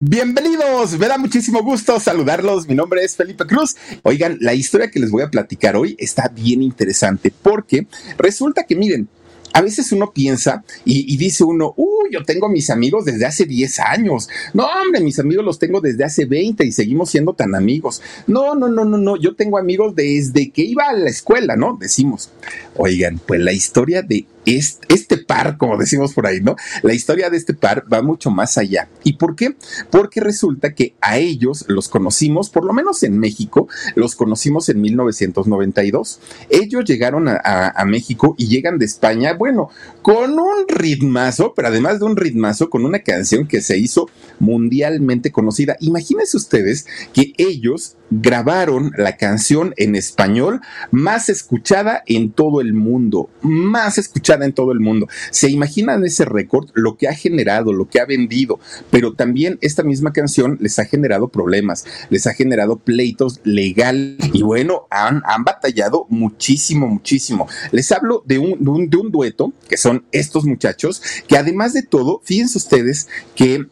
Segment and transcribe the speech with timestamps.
[0.00, 2.68] Bienvenidos, me da muchísimo gusto saludarlos.
[2.68, 3.74] Mi nombre es Felipe Cruz.
[4.02, 7.86] Oigan, la historia que les voy a platicar hoy está bien interesante porque
[8.18, 9.08] resulta que, miren,
[9.54, 13.80] a veces uno piensa y, dice uno, uy, yo tengo mis amigos desde hace 10
[13.80, 14.28] años.
[14.52, 18.02] No, hombre, mis amigos los tengo desde hace 20 y seguimos siendo tan amigos.
[18.26, 21.78] No, no, no, no, no, yo tengo amigos desde que iba a la escuela, ¿no?
[21.80, 22.30] Decimos,
[22.76, 26.56] oigan, pues la historia de este, par, como decimos por ahí, ¿no?
[26.82, 28.88] La historia de este par va mucho más allá.
[29.02, 29.56] ¿Y por qué?
[29.90, 34.80] Porque resulta que a ellos los conocimos, por lo menos en México, los conocimos en
[34.80, 36.20] 1992.
[36.50, 37.38] Ellos llegaron a,
[37.74, 39.70] a México y llegan de España, bueno,
[40.02, 45.32] con un ritmazo, pero además de un ritmazo, con una canción que se hizo mundialmente
[45.32, 45.76] conocida.
[45.80, 53.30] Imagínense ustedes que ellos grabaron la canción en español más escuchada en todo el mundo,
[53.42, 55.08] más escuchada en todo el mundo.
[55.30, 56.70] ¿Se imaginan ese récord?
[56.74, 58.58] Lo que ha generado, lo que ha vendido,
[58.90, 64.42] pero también esta misma canción les ha generado problemas, les ha generado pleitos legales y
[64.42, 67.48] bueno, han, han batallado muchísimo, muchísimo.
[67.72, 72.20] Les hablo de un, de un dueto que son estos muchachos, que además de todo,
[72.24, 73.66] fíjense ustedes que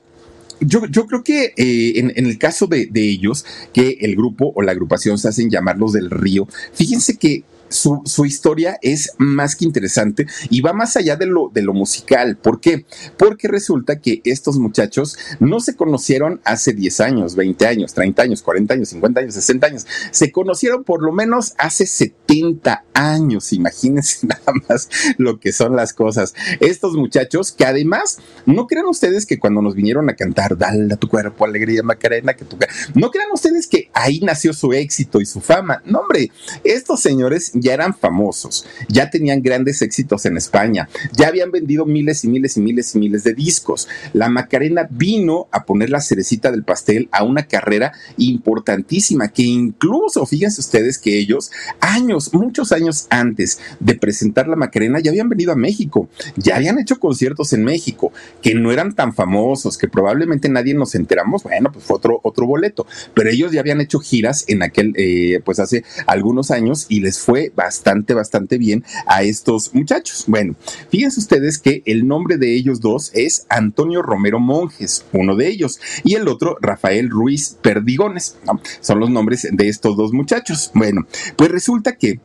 [0.61, 4.63] yo, yo creo que eh, en, el caso de, de, ellos, que el grupo o
[4.63, 9.57] la agrupación se hacen llamar los del río, fíjense que su, su, historia es más
[9.57, 12.37] que interesante y va más allá de lo, de lo musical.
[12.37, 12.87] ¿Por qué?
[13.19, 18.43] Porque resulta que estos muchachos no se conocieron hace 10 años, 20 años, 30 años,
[18.43, 19.87] 40 años, 50 años, 60 años.
[20.11, 23.53] Se conocieron por lo menos hace 70 años.
[23.53, 24.89] Imagínense nada más
[25.19, 26.35] lo que son las cosas.
[26.61, 30.97] Estos muchachos que además, no crean ustedes que cuando nos vinieron a cantar, dale a
[30.97, 32.57] tu cuerpo alegría, Macarena, que tu...
[32.95, 35.83] No crean ustedes que ahí nació su éxito y su fama.
[35.85, 36.31] No, hombre,
[36.65, 42.25] estos señores ya eran famosos, ya tenían grandes éxitos en España, ya habían vendido miles
[42.25, 43.89] y miles y miles y miles de discos.
[44.13, 50.27] La Macarena vino a poner la cerecita del pastel a una carrera importantísima que incluso,
[50.27, 51.51] fíjense ustedes que ellos,
[51.81, 56.79] años, muchos años antes de presentar la Macarena, ya habían venido a México, ya habían
[56.79, 58.13] hecho conciertos en México,
[58.43, 62.47] que no eran tan famosos, que probablemente nadie nos enteramos, bueno, pues fue otro, otro
[62.47, 67.01] boleto, pero ellos ya habían hecho giras en aquel, eh, pues hace algunos años y
[67.01, 70.25] les fue bastante, bastante bien a estos muchachos.
[70.27, 70.55] Bueno,
[70.91, 75.81] fíjense ustedes que el nombre de ellos dos es Antonio Romero Monjes, uno de ellos,
[76.05, 78.37] y el otro Rafael Ruiz Perdigones.
[78.81, 80.71] Son los nombres de estos dos muchachos.
[80.75, 82.21] Bueno, pues resulta que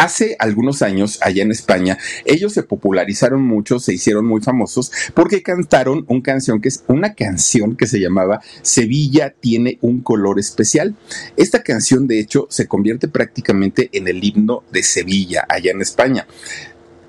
[0.00, 5.42] Hace algunos años, allá en España, ellos se popularizaron mucho, se hicieron muy famosos porque
[5.42, 10.96] cantaron una canción que es una canción que se llamaba Sevilla tiene un color especial.
[11.36, 16.26] Esta canción, de hecho, se convierte prácticamente en el himno de Sevilla, allá en España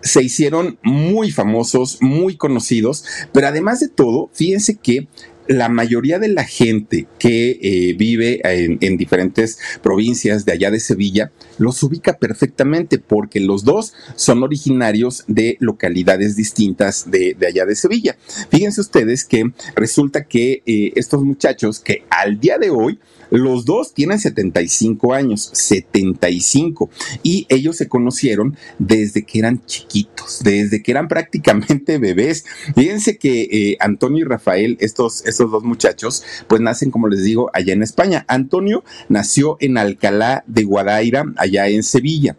[0.04, 5.08] se hicieron muy famosos, muy conocidos, pero además de todo, fíjense que
[5.52, 11.32] la mayoría de la gente que eh, vive en, diferentes provincias de allá de Sevilla
[11.58, 18.18] los ubica perfectamente porque los dos son originarios de localidades distintas de, allá de Sevilla.
[18.50, 23.00] Fíjense ustedes que resulta que eh, estos muchachos que al día de hoy
[23.32, 26.90] los dos tienen 75 años, 75.
[27.24, 32.46] Y ellos se conocieron desde que eran chiquitos, desde que eran prácticamente bebés.
[32.76, 37.50] Fíjense que eh, Antonio y Rafael, estos, estos dos muchachos, pues nacen, como les digo,
[37.54, 38.26] allá en España.
[38.28, 42.36] Antonio nació en Alcalá de Guadaira, allá en Sevilla.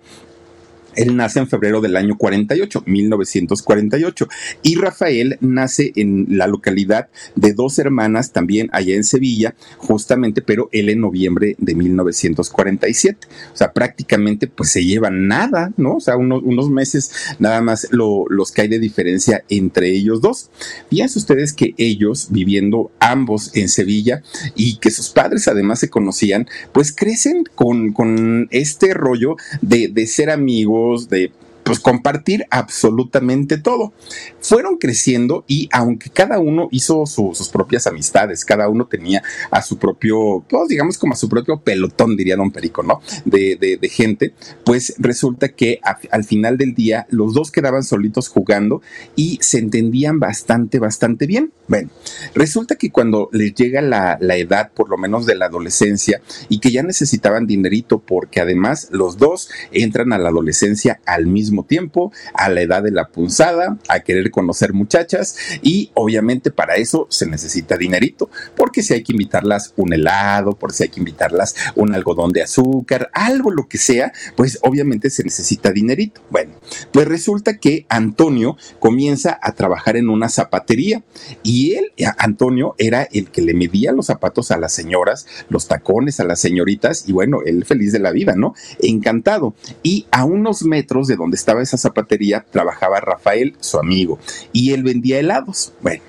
[0.96, 4.28] Él nace en febrero del año 48, 1948,
[4.62, 10.68] y Rafael nace en la localidad de dos hermanas, también allá en Sevilla, justamente, pero
[10.72, 13.28] él en noviembre de 1947.
[13.52, 15.96] O sea, prácticamente pues se llevan nada, ¿no?
[15.96, 20.50] O sea, unos, meses nada más los que hay de diferencia entre ellos dos.
[20.90, 24.22] Fíjense ustedes que ellos, viviendo ambos en Sevilla
[24.54, 30.06] y que sus padres además se conocían, pues crecen con, con este rollo de, de
[30.06, 31.30] ser amigos, de
[31.62, 33.92] pues compartir absolutamente todo.
[34.40, 39.78] Fueron creciendo y aunque cada uno hizo sus propias amistades, cada uno tenía a su
[39.78, 43.00] propio, pues digamos como a su propio pelotón, diría don Perico, ¿no?
[43.24, 45.80] De, de, gente, pues resulta que
[46.10, 48.80] al final del día los dos quedaban solitos jugando
[49.16, 51.52] y se entendían bastante, bastante bien.
[51.68, 51.90] Bueno,
[52.34, 56.58] resulta que cuando les llega la, la edad, por lo menos de la adolescencia, y
[56.58, 62.12] que ya necesitaban dinerito porque además los dos entran a la adolescencia al mismo tiempo,
[62.34, 67.26] a la edad de la punzada, a querer conocer muchachas y obviamente para eso se
[67.26, 71.94] necesita dinerito, porque si hay que invitarlas un helado, por si hay que invitarlas un
[71.94, 76.22] algodón de azúcar, algo lo que sea, pues obviamente se necesita dinerito.
[76.30, 76.54] Bueno,
[76.92, 81.02] pues resulta que Antonio comienza a trabajar en una zapatería
[81.42, 86.20] y él, Antonio, era el que le medía los zapatos a las señoras, los tacones
[86.20, 88.54] a las señoritas y bueno, él feliz de la vida, ¿no?
[88.80, 89.54] Encantado.
[89.82, 94.18] Y a unos metros de donde estaba esa zapatería trabajaba Rafael, su amigo,
[94.52, 95.72] y él vendía helados.
[95.80, 96.02] Bueno,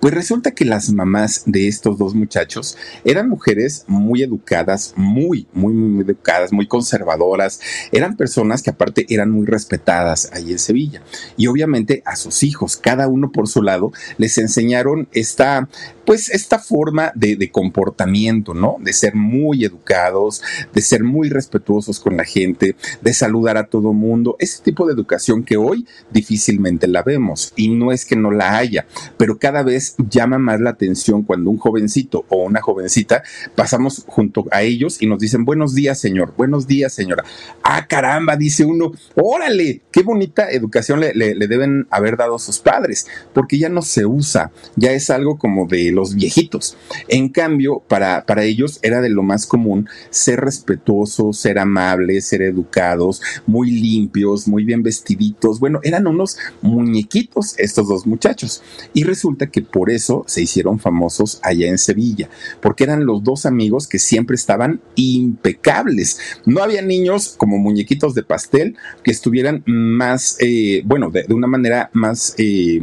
[0.00, 5.72] pues resulta que las mamás de estos dos muchachos eran mujeres muy educadas, muy, muy,
[5.72, 7.60] muy educadas, muy conservadoras.
[7.90, 11.02] Eran personas que aparte eran muy respetadas ahí en Sevilla.
[11.36, 15.68] Y obviamente a sus hijos, cada uno por su lado, les enseñaron esta,
[16.04, 18.76] pues esta forma de, de comportamiento, ¿no?
[18.80, 20.42] De ser muy educados,
[20.72, 24.36] de ser muy respetuosos con la gente, de saludar a todo mundo.
[24.38, 27.52] Ese tipo de educación que hoy difícilmente la vemos.
[27.56, 28.86] Y no es que no la haya,
[29.16, 33.22] pero cada vez llama más la atención cuando un jovencito o una jovencita
[33.54, 37.24] pasamos junto a ellos y nos dicen buenos días, señor, buenos días, señora.
[37.62, 43.06] Ah, caramba, dice uno, órale, qué bonita educación le, deben haber dado a sus padres,
[43.32, 46.76] porque ya no se usa, ya es algo como de los viejitos.
[47.08, 52.42] En cambio, para, para ellos era de lo más común ser respetuosos, ser amables, ser
[52.42, 55.60] educados, muy limpios, muy bien vestiditos.
[55.60, 58.62] Bueno, eran unos muñequitos estos dos muchachos.
[58.92, 62.28] Y resulta que por eso se hicieron famosos allá en Sevilla,
[62.60, 66.18] porque eran los dos amigos que siempre estaban impecables.
[66.46, 71.90] No había niños como muñequitos de pastel que estuvieran más, eh, bueno, de, una manera
[71.92, 72.80] más, eh,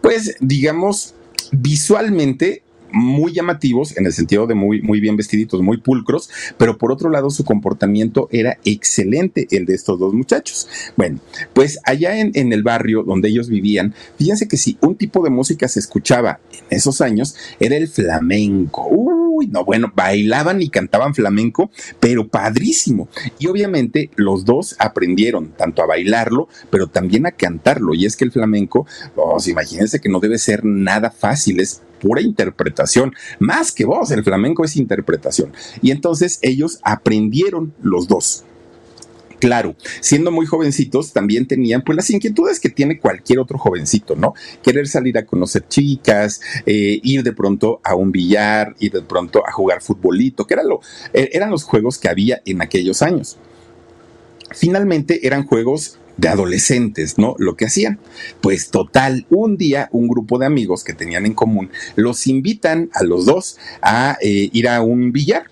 [0.00, 1.14] pues digamos,
[1.52, 6.92] visualmente muy llamativos en el sentido de muy, muy bien vestiditos, muy pulcros, pero por
[6.92, 10.68] otro lado su comportamiento era excelente, el de estos dos muchachos.
[10.96, 11.20] Bueno,
[11.52, 15.30] pues allá en, en el barrio donde ellos vivían, fíjense que si un tipo de
[15.30, 18.88] música se escuchaba en esos años, era el flamenco.
[18.88, 23.08] Uy, no, bueno, bailaban y cantaban flamenco, pero padrísimo.
[23.38, 27.94] Y obviamente los dos aprendieron tanto a bailarlo, pero también a cantarlo.
[27.94, 32.20] Y es que el flamenco, pues imagínense que no debe ser nada fácil, es pura
[32.20, 35.52] interpretación, más que voz, el flamenco es interpretación.
[35.80, 38.44] Y entonces ellos aprendieron los dos
[39.42, 44.34] claro, siendo muy jovencitos, también tenían pues las inquietudes que tiene cualquier otro jovencito, ¿no?
[44.62, 49.42] Querer salir a conocer chicas, eh, ir de pronto a un billar, ir de pronto
[49.44, 53.36] a jugar futbolito, que eh, eran los juegos que había en aquellos años.
[54.52, 57.34] Finalmente eran juegos de adolescentes, ¿no?
[57.38, 57.98] Lo que hacían.
[58.40, 63.02] Pues total, un día un grupo de amigos que tenían en común los invitan a
[63.02, 65.51] los dos a eh, ir a un billar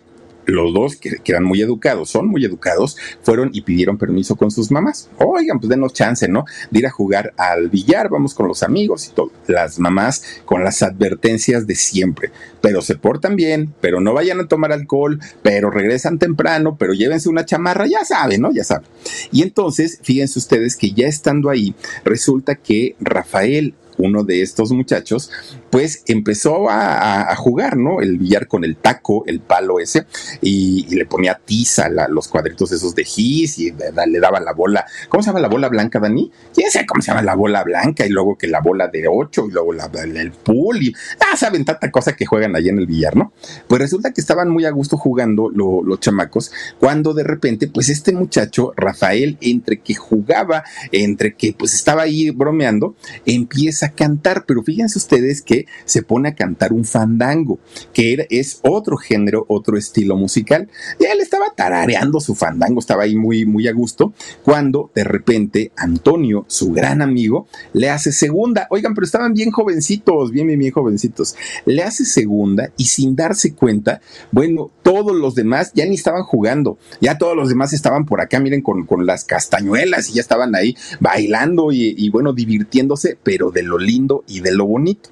[0.51, 4.71] los dos, que, eran muy educados, son muy educados, fueron y pidieron permiso con sus
[4.71, 5.09] mamás.
[5.19, 6.45] Oigan, pues denos chance, ¿no?
[6.71, 9.31] De ir a jugar al billar, vamos con los amigos y todo.
[9.47, 12.31] Las mamás con las advertencias de siempre,
[12.61, 17.29] pero se portan bien, pero no vayan a tomar alcohol, pero regresan temprano, pero llévense
[17.29, 18.53] una chamarra, ya saben, ¿no?
[18.53, 18.89] Ya saben.
[19.33, 21.75] Y entonces, fíjense ustedes que ya estando ahí,
[22.05, 25.31] resulta que Rafael uno de estos muchachos,
[25.71, 28.01] pues empezó a, jugar, ¿no?
[28.01, 30.07] El billar con el taco, el palo ese,
[30.41, 34.85] y, le ponía tiza a los cuadritos esos de gis y le daba la bola.
[35.09, 36.31] ¿Cómo se llama la bola blanca, Dani?
[36.53, 38.05] ¿Quién sabe cómo se llama la bola blanca?
[38.05, 41.65] Y luego que la bola de ocho, y luego la, el pool, y ah, saben
[41.65, 43.33] tanta cosa que juegan allí en el billar, ¿no?
[43.69, 48.13] Pues resulta que estaban muy a gusto jugando los chamacos, cuando de repente, pues este
[48.13, 54.99] muchacho, Rafael, entre que jugaba, entre que pues estaba ahí bromeando, empieza cantar, pero fíjense
[54.99, 57.59] ustedes que se pone a cantar un fandango,
[57.93, 60.69] que es otro género, otro estilo musical.
[60.99, 65.73] Y él estaba tarareando su fandango, estaba ahí muy, muy a gusto, cuando de repente
[65.77, 68.67] Antonio, su gran amigo, le hace segunda.
[68.71, 71.37] Oigan, pero estaban bien jovencitos, bien, bien, bien jovencitos.
[71.67, 74.01] Le hace segunda y sin darse cuenta,
[74.33, 78.41] bueno, todos los demás ya ni estaban jugando, ya todos los demás estaban por acá,
[78.41, 83.51] miren, con, con las castañuelas y ya estaban ahí bailando y, y bueno, divirtiéndose, pero
[83.51, 85.11] de lo lindo y de lo bonito.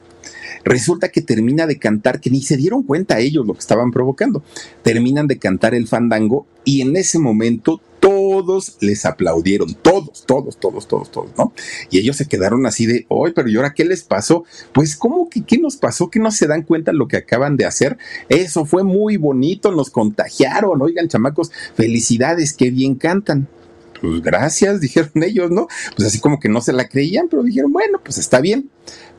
[0.64, 4.42] Resulta que termina de cantar, que ni se dieron cuenta ellos lo que estaban provocando.
[4.82, 10.58] Terminan de cantar el fandango y en ese momento todo todos les aplaudieron, todos, todos,
[10.58, 11.52] todos, todos, todos, ¿no?
[11.90, 14.44] Y ellos se quedaron así de, hoy, pero ¿y ahora qué les pasó?
[14.72, 16.08] Pues, ¿cómo que qué nos pasó?
[16.08, 17.98] Que no se dan cuenta lo que acaban de hacer.
[18.28, 23.48] Eso fue muy bonito, nos contagiaron, oigan, chamacos, felicidades, qué bien cantan
[24.00, 25.68] pues gracias, dijeron ellos, ¿no?
[25.96, 28.70] Pues así como que no se la creían, pero dijeron, bueno, pues está bien.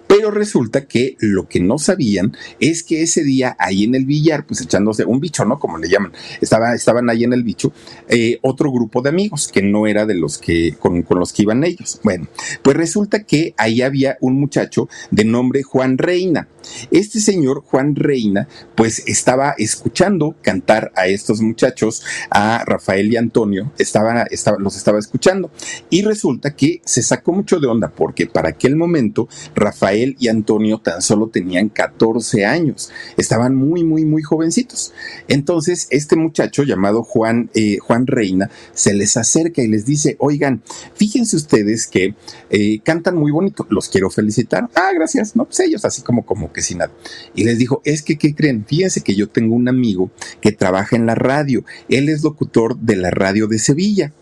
[0.10, 4.44] Pero resulta que lo que no sabían es que ese día ahí en el billar,
[4.44, 5.60] pues echándose un bicho, ¿no?
[5.60, 7.72] Como le llaman, estaba, estaban ahí en el bicho
[8.08, 11.44] eh, otro grupo de amigos que no era de los que con, con los que
[11.44, 12.00] iban ellos.
[12.04, 12.28] Bueno,
[12.64, 16.48] pues resulta que ahí había un muchacho de nombre Juan Reina.
[16.90, 23.72] Este señor, Juan Reina, pues estaba escuchando cantar a estos muchachos, a Rafael y Antonio,
[23.78, 24.26] estaba,
[24.58, 25.52] los estaba escuchando.
[25.92, 30.80] Y resulta que se sacó mucho de onda porque para aquel momento Rafael y Antonio
[30.80, 34.94] tan solo tenían 14 años, estaban muy, muy, muy jovencitos.
[35.28, 40.62] Entonces, este muchacho llamado Juan, eh, Juan Reina se les acerca y les dice, oigan,
[40.96, 42.16] fíjense ustedes que
[42.50, 44.70] eh, cantan muy bonito, los quiero felicitar.
[44.76, 46.92] Ah, gracias, no, pues ellos así como, como que sin nada.
[47.36, 48.66] Y les dijo, es que, ¿qué creen?
[48.66, 51.64] Fíjense que yo tengo un amigo que trabaja en la radio.
[51.88, 54.14] Él es locutor de la radio de Sevilla.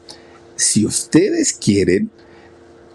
[0.55, 2.09] Si ustedes quieren,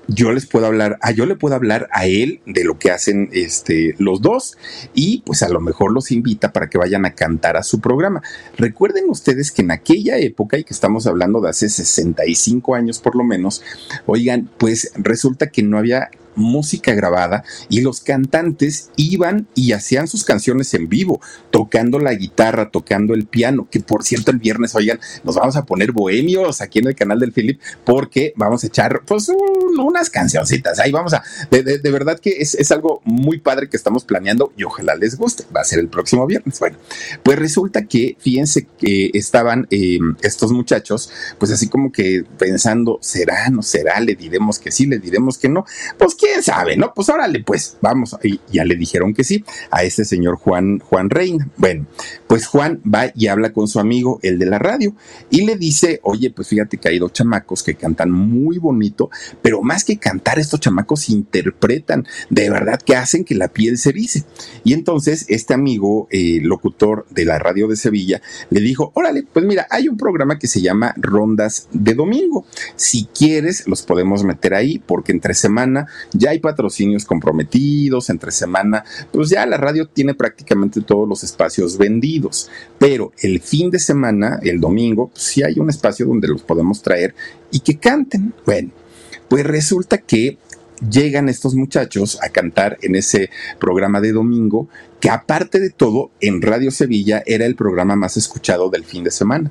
[0.08, 3.28] yo les puedo hablar, a yo le puedo hablar a él de lo que hacen
[3.32, 4.56] este, los dos
[4.94, 8.22] y pues a lo mejor los invita para que vayan a cantar a su programa.
[8.56, 13.16] Recuerden ustedes que en aquella época, y que estamos hablando de hace 65 años por
[13.16, 13.62] lo menos,
[14.06, 20.24] oigan, pues resulta que no había música grabada y los cantantes iban y hacían sus
[20.24, 21.20] canciones en vivo,
[21.50, 25.64] tocando la guitarra, tocando el piano, que por cierto el viernes, oigan, nos vamos a
[25.64, 29.30] poner bohemios aquí en el canal del Philip porque vamos a echar pues
[29.78, 34.04] unas cancioncitas, ahí vamos a, de, verdad que es, es, algo muy padre que estamos
[34.04, 36.58] planeando y ojalá les guste, va a ser el próximo viernes.
[36.58, 36.78] Bueno,
[37.22, 43.50] pues resulta que, fíjense que estaban em, estos muchachos, pues así como que pensando, ¿será,
[43.50, 44.00] no será?
[44.00, 45.64] Le diremos que sí, le diremos que no,
[45.98, 46.92] pues quién sabe, ¿no?
[46.94, 48.16] Pues órale, pues vamos.
[48.22, 51.48] Y ya le dijeron que sí a este señor Juan, Juan Reina.
[51.56, 51.86] Bueno,
[52.32, 54.96] pues Juan va y habla con su amigo, el de la radio,
[55.28, 59.10] y le dice, oye, pues fíjate que hay dos chamacos que cantan muy bonito,
[59.42, 63.92] pero más que cantar, estos chamacos interpretan, de verdad que hacen que la piel se
[63.92, 64.24] dice.
[64.64, 69.44] Y entonces este amigo, eh, locutor de la radio de Sevilla, le dijo, órale, pues
[69.44, 72.46] mira, hay un programa que se llama Rondas de Domingo.
[72.76, 78.84] Si quieres, los podemos meter ahí, porque entre semana ya hay patrocinios comprometidos entre semana,
[79.10, 82.21] pues ya la radio tiene prácticamente todos los espacios vendidos,
[82.78, 86.82] pero el fin de semana, el domingo, pues sí hay un espacio donde los podemos
[86.82, 87.14] traer
[87.50, 88.32] y que canten.
[88.44, 88.70] Bueno,
[89.28, 90.38] pues resulta que
[90.90, 94.68] llegan estos muchachos a cantar en ese programa de domingo,
[95.00, 99.10] que aparte de todo, en Radio Sevilla era el programa más escuchado del fin de
[99.10, 99.50] semana.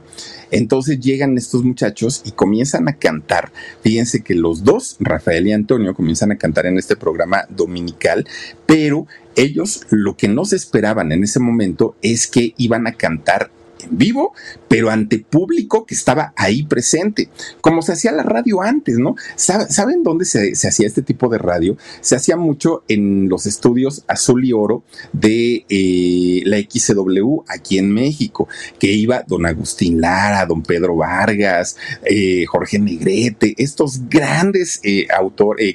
[0.50, 3.52] Entonces llegan estos muchachos y comienzan a cantar.
[3.82, 8.26] Fíjense que los dos, Rafael y Antonio, comienzan a cantar en este programa dominical,
[8.66, 13.52] pero ellos lo que no se esperaban en ese momento es que iban a cantar
[13.84, 14.34] en vivo,
[14.68, 17.30] pero ante público que estaba ahí presente,
[17.62, 19.16] como se hacía la radio antes, ¿no?
[19.36, 21.78] ¿Saben dónde se, hacía este tipo de radio?
[22.02, 24.84] Se hacía mucho en los estudios Azul y Oro
[25.14, 28.48] de eh, la XW aquí en México,
[28.80, 35.08] que iba don Agustín Lara, don Pedro Vargas, eh, Jorge Negrete, estos grandes eh,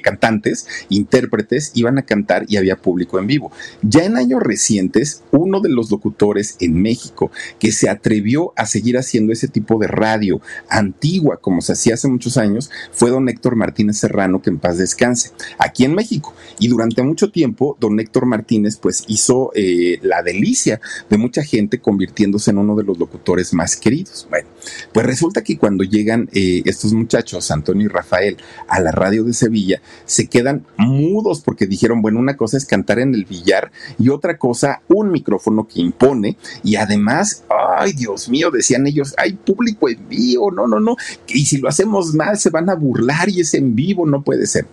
[0.01, 3.51] cantantes, intérpretes, iban a cantar y había público en vivo.
[3.81, 8.97] Ya en años recientes, uno de los locutores en México que se atrevió a seguir
[8.97, 13.55] haciendo ese tipo de radio antigua como se hacía hace muchos años fue don Héctor
[13.55, 16.33] Martínez Serrano, que en paz descanse, aquí en México.
[16.59, 21.79] Y durante mucho tiempo, don Héctor Martínez pues hizo eh, la delicia de mucha gente
[21.79, 24.27] convirtiéndose en uno de los locutores más queridos.
[24.29, 24.47] Bueno,
[24.93, 29.33] pues resulta que cuando llegan eh, estos muchachos, Antonio y Rafael, a la radio de
[29.33, 34.09] Sevilla, se quedan mudos porque dijeron, bueno, una cosa es cantar en el billar y
[34.09, 39.89] otra cosa, un micrófono que impone y además, ay Dios mío, decían ellos, hay público
[39.89, 40.95] en vivo, no, no, no,
[41.27, 44.47] y si lo hacemos mal se van a burlar y es en vivo, no puede
[44.47, 44.65] ser.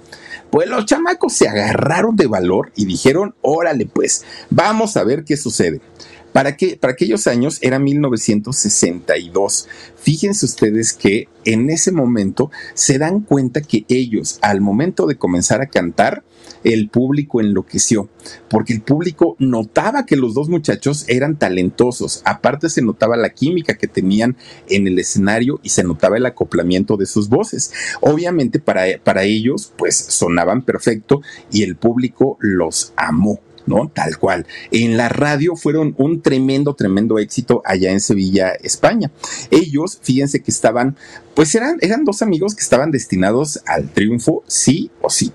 [0.50, 5.36] Pues los chamacos se agarraron de valor y dijeron, órale pues, vamos a ver qué
[5.36, 5.80] sucede.
[6.34, 6.76] ¿Para, qué?
[6.76, 9.68] para aquellos años era 1962.
[9.94, 15.60] Fíjense ustedes que en ese momento se dan cuenta que ellos, al momento de comenzar
[15.60, 16.24] a cantar,
[16.64, 18.08] el público enloqueció,
[18.48, 23.78] porque el público notaba que los dos muchachos eran talentosos, aparte se notaba la química
[23.78, 24.36] que tenían
[24.68, 27.72] en el escenario y se notaba el acoplamiento de sus voces.
[28.00, 31.22] Obviamente para, para ellos pues sonaban perfecto
[31.52, 33.90] y el público los amó ¿no?
[33.92, 34.46] Tal cual.
[34.70, 39.10] En la radio fueron un tremendo, tremendo éxito allá en Sevilla, España.
[39.50, 40.96] Ellos, fíjense que estaban,
[41.34, 45.32] pues eran, eran dos amigos que estaban destinados al triunfo, sí o sí.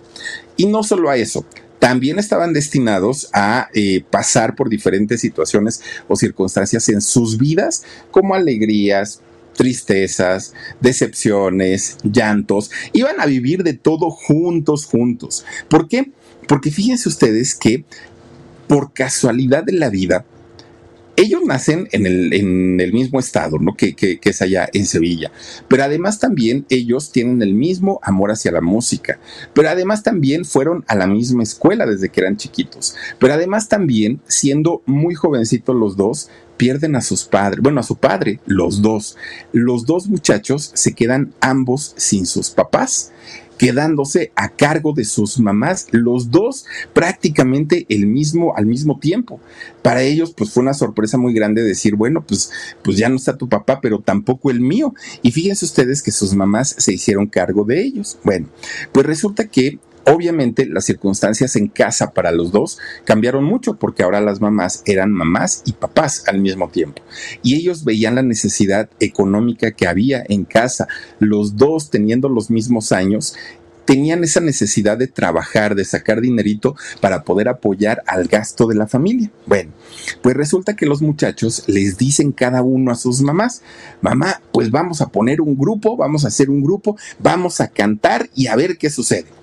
[0.57, 1.45] Y no solo a eso,
[1.79, 8.35] también estaban destinados a eh, pasar por diferentes situaciones o circunstancias en sus vidas, como
[8.35, 9.21] alegrías,
[9.55, 15.45] tristezas, decepciones, llantos, iban a vivir de todo juntos, juntos.
[15.69, 16.11] ¿Por qué?
[16.47, 17.85] Porque fíjense ustedes que
[18.69, 20.25] por casualidad de la vida,
[21.15, 23.75] ellos nacen en el, mismo estado, ¿no?
[23.75, 25.31] Que, que, es allá en Sevilla.
[25.67, 29.19] Pero además también ellos tienen el mismo amor hacia la música.
[29.53, 32.95] Pero además también fueron a la misma escuela desde que eran chiquitos.
[33.17, 37.97] Pero además también, siendo muy jovencitos los dos, pierden a sus padres, bueno, a su
[37.97, 39.17] padre, los dos.
[39.51, 43.11] Los dos muchachos se quedan ambos sin sus papás
[43.59, 49.39] quedándose a cargo de sus mamás, los dos prácticamente el mismo, al mismo tiempo.
[49.83, 52.51] Para ellos, pues fue una sorpresa muy grande decir, bueno, pues,
[52.81, 54.95] pues ya no está tu papá, pero tampoco el mío.
[55.21, 58.17] Y fíjense ustedes que sus mamás se hicieron cargo de ellos.
[58.23, 58.47] Bueno,
[58.93, 64.21] pues resulta que Obviamente las circunstancias en casa para los dos cambiaron mucho porque ahora
[64.21, 67.01] las mamás eran mamás y papás al mismo tiempo.
[67.43, 70.87] Y ellos veían la necesidad económica que había en casa,
[71.19, 73.35] los dos teniendo los mismos años
[73.89, 78.85] tenían esa necesidad de trabajar, de sacar dinerito para poder apoyar al gasto de la
[78.85, 79.31] familia.
[79.47, 79.71] Bueno,
[80.21, 83.63] pues resulta que los muchachos les dicen cada uno a sus mamás,
[84.01, 88.29] mamá, pues vamos a poner un grupo, vamos a hacer un grupo, vamos a cantar
[88.35, 89.38] y a ver qué sucede.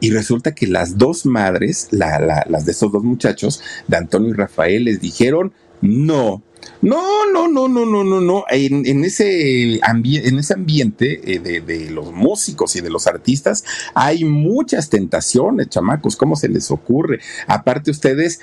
[0.00, 4.30] Y resulta que las dos madres, la, la, las de esos dos muchachos, de Antonio
[4.30, 6.42] y Rafael, les dijeron no.
[6.82, 8.44] No, no, no, no, no, no, no.
[8.50, 14.24] En, ese, en ese ambiente eh, de, de, los músicos y de los artistas hay
[14.24, 16.16] muchas tentaciones, chamacos.
[16.16, 17.20] ¿Cómo se les ocurre?
[17.46, 18.40] Aparte, ustedes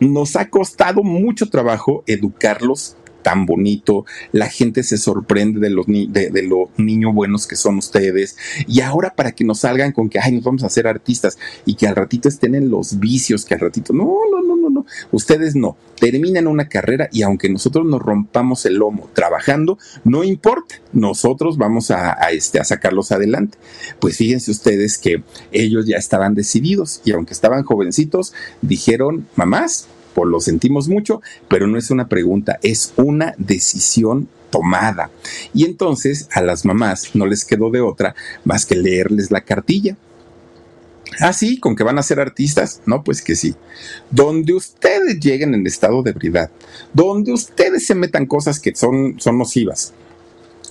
[0.00, 6.42] nos ha costado mucho trabajo educarlos tan bonito, la gente se sorprende de los, de,
[6.42, 8.36] los niños buenos que son ustedes,
[8.66, 11.74] y ahora para que nos salgan con que, ay, nos vamos a hacer artistas, y
[11.74, 14.86] que al ratito estén en los vicios, que al ratito, no, no, no, no, no,
[15.12, 20.74] ustedes no, terminan una carrera y aunque nosotros nos rompamos el lomo trabajando, no importa,
[20.92, 23.56] nosotros vamos a, este, a sacarlos adelante.
[24.00, 30.28] Pues fíjense ustedes que ellos ya estaban decididos, y aunque estaban jovencitos, dijeron, mamás, pues
[30.28, 35.10] lo sentimos mucho, pero no es una pregunta, es una decisión tomada.
[35.52, 39.96] Y entonces a las mamás no les quedó de otra más que leerles la cartilla.
[41.20, 42.80] Ah, sí, con que van a ser artistas.
[42.86, 43.54] No, pues que sí.
[44.10, 46.50] Donde ustedes lleguen en estado de ebriedad,
[46.92, 49.92] donde ustedes se metan cosas que son, son nocivas,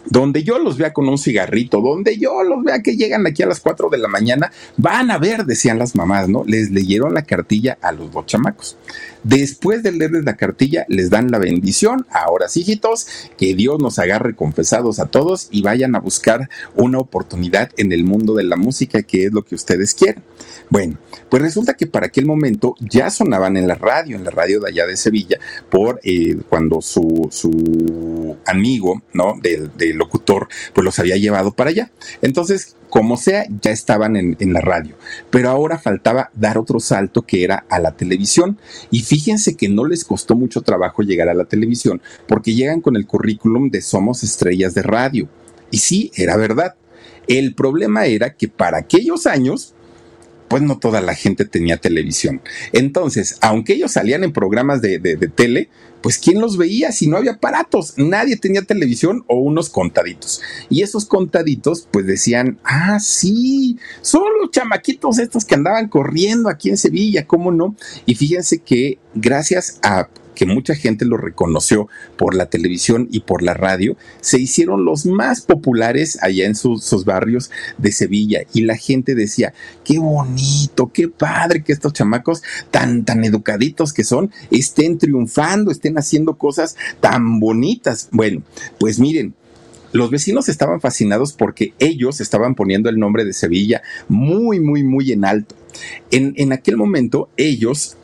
[0.06, 3.48] donde yo los vea con un cigarrito, donde yo los vea que llegan aquí a
[3.48, 6.44] las 4 de la mañana, van a ver, decían las mamás, ¿no?
[6.46, 8.78] Les leyeron la cartilla a los dos chamacos.
[9.24, 12.08] Después de leerles la cartilla, les dan la bendición.
[12.10, 16.98] Ahora sí, hijitos, que Dios nos agarre confesados a todos y vayan a buscar una
[16.98, 20.24] oportunidad en el mundo de la música, que es lo que ustedes quieren.
[20.70, 20.98] Bueno,
[21.30, 24.70] pues resulta que para aquel momento ya sonaban en la radio, en la radio de
[24.70, 25.38] allá de Sevilla,
[25.70, 29.36] por eh, cuando su, su amigo, ¿no?
[29.42, 31.91] Del, locutor, pues los había llevado para allá.
[32.21, 34.95] Entonces, como sea, ya estaban en, la radio.
[35.30, 38.60] Pero ahora faltaba dar otro salto que era a la televisión.
[38.91, 42.97] Y fíjense que no les costó mucho trabajo llegar a la televisión porque llegan con
[42.97, 45.30] el currículum de Somos Estrellas de Radio.
[45.71, 46.75] Y sí, era verdad.
[47.27, 49.73] El problema era que para aquellos años,
[50.52, 52.42] pues no toda la gente tenía televisión.
[52.74, 55.70] Entonces, aunque ellos salían en programas de, de, tele,
[56.02, 57.94] pues ¿quién los veía si no había aparatos?
[57.96, 60.42] Nadie tenía televisión o unos contaditos.
[60.70, 66.70] Y esos contaditos pues decían, ah, sí, son los chamaquitos estos que andaban corriendo aquí
[66.70, 67.78] en Sevilla, ¿cómo no?
[68.06, 70.10] Y fíjense que gracias a
[70.41, 75.06] que mucha gente lo reconoció por la televisión y por la radio, se hicieron los
[75.06, 81.10] más populares allá en sus, barrios de Sevilla y la gente decía, qué bonito, qué
[81.10, 87.39] padre que estos chamacos tan, tan educaditos que son estén triunfando, estén haciendo cosas tan
[87.39, 88.10] bonitas.
[88.12, 88.41] Bueno,
[88.80, 89.36] pues miren,
[89.91, 95.12] los vecinos estaban fascinados porque ellos estaban poniendo el nombre de Sevilla muy, muy, muy
[95.12, 95.54] en alto.
[96.10, 97.95] En, en aquel momento ellos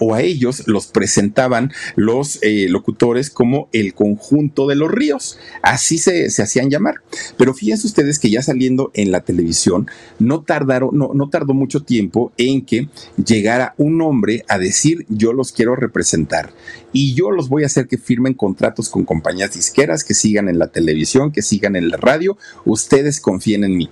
[0.00, 5.38] o a ellos los presentaban los eh, locutores como el conjunto de los ríos.
[5.62, 6.96] Así se, hacían llamar.
[7.36, 11.82] Pero fíjense ustedes que ya saliendo en la televisión, no tardaron, no, no tardó mucho
[11.82, 12.88] tiempo en que
[13.22, 16.52] llegara un hombre a decir yo los quiero representar
[16.92, 20.58] y yo los voy a hacer que firmen contratos con compañías disqueras, que sigan en
[20.58, 22.38] la televisión, que sigan en la radio.
[22.64, 23.90] Ustedes confíen en mí.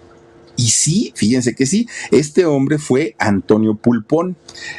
[0.56, 4.36] Y sí, fíjense que sí, este hombre fue Antonio Pulpón.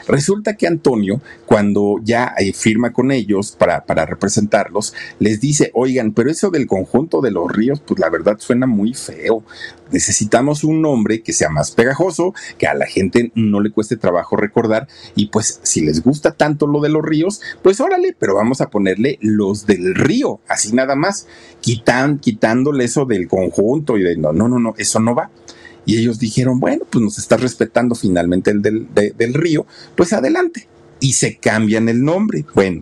[0.08, 6.14] Resulta que Antonio, cuando ya eh, firma con ellos para, para representarlos, les dice, oigan,
[6.14, 9.44] pero eso del conjunto de los ríos, pues la verdad suena muy feo.
[9.92, 14.36] Necesitamos un nombre que sea más pegajoso, que a la gente no le cueste trabajo
[14.36, 14.88] recordar.
[15.16, 18.70] Y pues si les gusta tanto lo de los ríos, pues órale, pero vamos a
[18.70, 21.28] ponerle los del río, así nada más,
[21.62, 25.30] quitan, quitándole eso del conjunto y de no, no, no, no, eso no va.
[25.86, 30.68] Y ellos dijeron, bueno, pues nos está respetando finalmente el del, del río, pues adelante
[31.06, 32.46] y se cambian el nombre.
[32.56, 32.82] Bueno,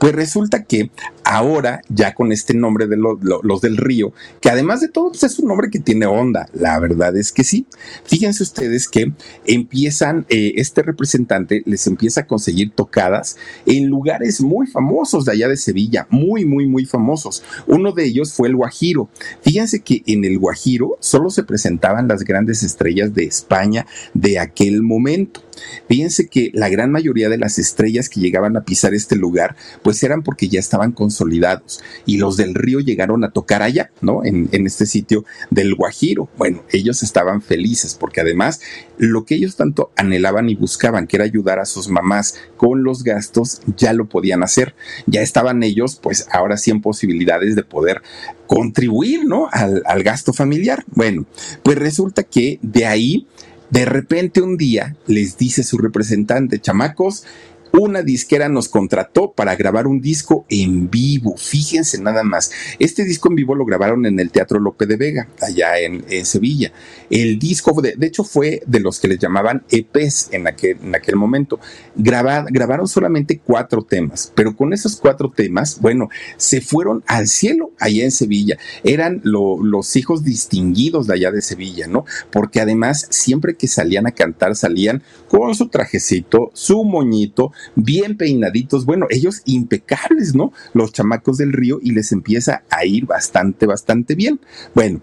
[0.00, 0.90] pues resulta que
[1.22, 5.38] ahora ya con este nombre de los del río, que además de todo pues es
[5.38, 7.66] un nombre que tiene onda, la verdad es que sí.
[8.02, 9.12] Fíjense ustedes que
[9.46, 15.46] empiezan, eh, este representante les empieza a conseguir tocadas en lugares muy famosos de allá
[15.46, 17.44] de Sevilla, muy, muy, muy famosos.
[17.68, 19.08] Uno de ellos fue el Guajiro.
[19.42, 24.82] Fíjense que en el Guajiro solo se presentaban las grandes estrellas de España de aquel
[24.82, 25.42] momento.
[25.88, 30.02] Fíjense que la gran mayoría de las estrellas que llegaban a pisar este lugar, pues
[30.02, 34.24] eran porque ya estaban consolidados y los del río llegaron a tocar allá, ¿no?
[34.24, 36.28] En, este sitio del Guajiro.
[36.36, 38.60] Bueno, ellos estaban felices porque además
[38.98, 43.02] lo que ellos tanto anhelaban y buscaban, que era ayudar a sus mamás con los
[43.02, 44.74] gastos, ya lo podían hacer.
[45.06, 48.02] Ya estaban ellos, pues ahora sí en posibilidades de poder
[48.46, 49.48] contribuir, ¿no?
[49.50, 50.84] Al gasto familiar.
[50.88, 51.24] Bueno,
[51.62, 53.26] pues resulta que de ahí
[53.70, 57.24] de repente un día les dice su representante, chamacos,
[57.72, 61.36] una disquera nos contrató para grabar un disco en vivo.
[61.36, 62.50] Fíjense nada más.
[62.78, 66.72] Este disco en vivo lo grabaron en el Teatro Lope de Vega, allá en, Sevilla.
[67.08, 70.94] El disco, de, de, hecho, fue de los que les llamaban EPs en aquel, en
[70.94, 71.60] aquel momento.
[71.94, 78.04] grabaron solamente cuatro temas, pero con esos cuatro temas, bueno, se fueron al cielo allá
[78.04, 78.58] en Sevilla.
[78.84, 82.04] Eran los hijos distinguidos de allá de Sevilla, ¿no?
[82.30, 88.84] Porque además, siempre que salían a cantar, salían con su trajecito, su moñito, bien peinaditos,
[88.84, 90.52] bueno, ellos impecables, ¿no?
[90.74, 94.40] Los chamacos del río y les empieza a ir bastante, bastante bien.
[94.74, 95.00] Bueno,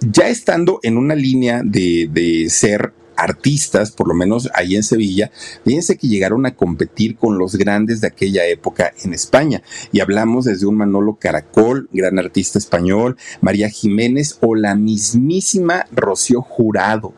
[0.00, 5.30] ya estando en una línea de, de ser artistas, por lo menos ahí en Sevilla,
[5.64, 9.62] fíjense que llegaron a competir con los grandes de aquella época en España.
[9.92, 16.42] Y hablamos desde un Manolo Caracol, gran artista español, María Jiménez o la mismísima Rocío
[16.42, 17.14] Jurado.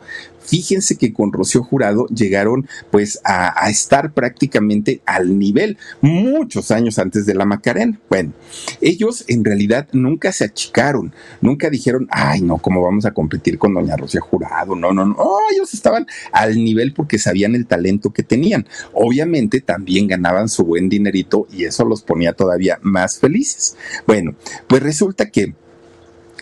[0.49, 7.27] Fíjense que con Rocío Jurado llegaron pues a, estar prácticamente al nivel muchos años antes
[7.27, 7.99] de la Macarena.
[8.09, 8.33] Bueno,
[8.81, 13.75] ellos en realidad nunca se achicaron, nunca dijeron, ay no, ¿cómo vamos a competir con
[13.75, 14.75] doña Rocío Jurado?
[14.75, 18.65] No, no, no, ellos estaban al nivel porque sabían el talento que tenían.
[18.93, 23.77] Obviamente también ganaban su buen dinerito y eso los ponía todavía más felices.
[24.07, 24.33] Bueno,
[24.67, 25.53] pues resulta que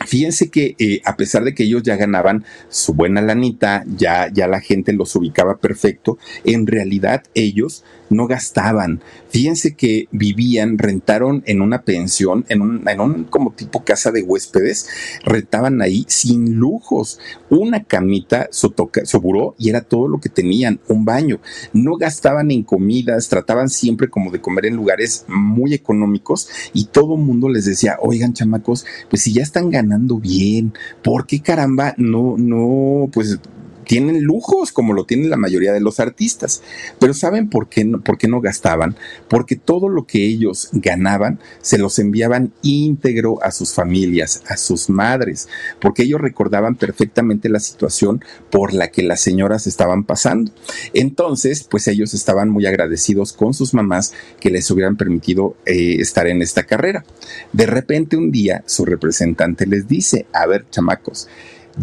[0.05, 4.47] Fíjense que eh, a pesar de que ellos ya ganaban su buena lanita, ya, ya
[4.47, 9.01] la gente los ubicaba perfecto, en realidad ellos no gastaban.
[9.29, 14.23] Fíjense que vivían, rentaron en una pensión, en un, en un como tipo casa de
[14.23, 14.87] huéspedes,
[15.23, 21.05] rentaban ahí sin lujos, una camita, su, su y era todo lo que tenían, un
[21.05, 21.39] baño.
[21.73, 27.15] No gastaban en comidas, trataban siempre como de comer en lugares muy económicos y todo
[27.15, 31.93] el mundo les decía, oigan chamacos, pues si ya están ganando bien, ¿por qué caramba
[31.97, 33.39] no, no, pues
[33.87, 36.61] tienen lujos como lo tienen la mayoría de los artistas.
[36.99, 38.95] Pero ¿saben por qué no, por qué no gastaban?
[39.27, 44.89] Porque todo lo que ellos ganaban se los enviaban íntegro a sus familias, a sus
[44.89, 45.47] madres,
[45.79, 50.51] porque ellos recordaban perfectamente la situación por la que las señoras estaban pasando.
[50.93, 56.27] Entonces, pues ellos estaban muy agradecidos con sus mamás que les hubieran permitido eh, estar
[56.27, 57.05] en esta carrera.
[57.53, 61.27] De repente un día su representante les dice, a ver, chamacos,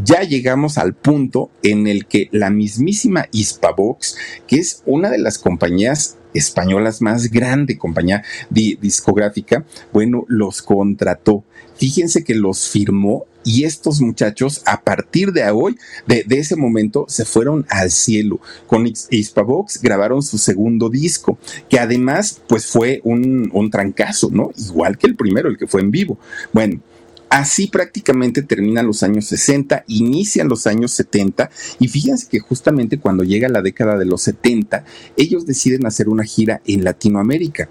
[0.02, 5.38] ya llegamos al punto en el que la mismísima Hispavox, que es una de las
[5.38, 11.44] compañías españolas más grande, compañía discográfica, bueno, los contrató.
[11.76, 15.76] Fíjense que los firmó y estos muchachos a partir de hoy,
[16.06, 18.40] de, ese momento, se fueron al cielo.
[18.66, 24.50] Con Hispavox grabaron su segundo disco, que además pues fue un, un trancazo, ¿no?
[24.56, 26.18] Igual que el primero, el que fue en vivo.
[26.52, 26.80] Bueno,
[27.28, 33.24] Así prácticamente terminan los años 60, inician los años 70 y fíjense que justamente cuando
[33.24, 34.84] llega la década de los 70,
[35.16, 37.68] ellos deciden hacer una gira en Latinoamérica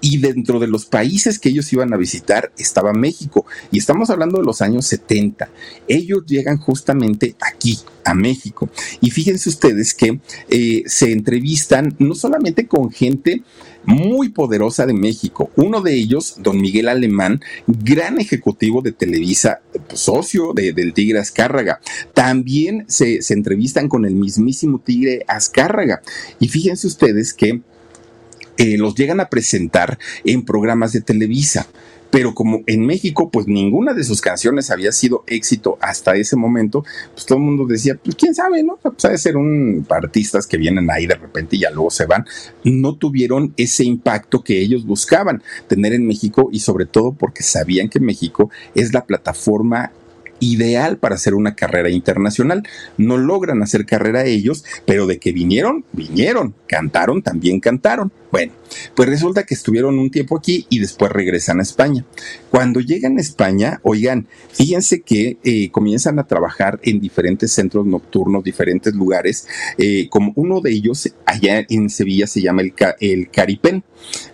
[0.00, 3.46] y dentro de los países que ellos iban a visitar estaba México.
[3.70, 5.48] Y estamos hablando de los años 70.
[5.88, 8.68] Ellos llegan justamente aquí, a México.
[9.00, 13.42] Y fíjense ustedes que eh, se entrevistan no solamente con gente
[13.86, 15.50] muy poderosa de México.
[15.56, 21.80] Uno de ellos, don Miguel Alemán, gran ejecutivo de Televisa, pues, socio del Tigre Azcárraga.
[22.12, 26.02] También se, se entrevistan con el mismísimo Tigre Azcárraga.
[26.40, 27.62] Y fíjense ustedes que
[28.58, 31.66] eh, los llegan a presentar en programas de Televisa
[32.10, 36.84] pero como en México pues ninguna de sus canciones había sido éxito hasta ese momento,
[37.12, 38.78] pues todo el mundo decía, pues quién sabe, ¿no?
[38.82, 42.24] Pues ser un artistas que vienen ahí de repente y ya luego se van,
[42.64, 47.88] no tuvieron ese impacto que ellos buscaban tener en México y sobre todo porque sabían
[47.88, 49.92] que México es la plataforma
[50.40, 52.62] ideal para hacer una carrera internacional.
[52.98, 58.12] No logran hacer carrera ellos, pero de que vinieron, vinieron, cantaron, también cantaron.
[58.36, 58.52] Bueno,
[58.94, 62.04] pues resulta que estuvieron un tiempo aquí y después regresan a España.
[62.50, 68.44] Cuando llegan a España, oigan, fíjense que eh, comienzan a trabajar en diferentes centros nocturnos,
[68.44, 73.84] diferentes lugares, eh, como uno de ellos allá en Sevilla se llama el, el Caripén.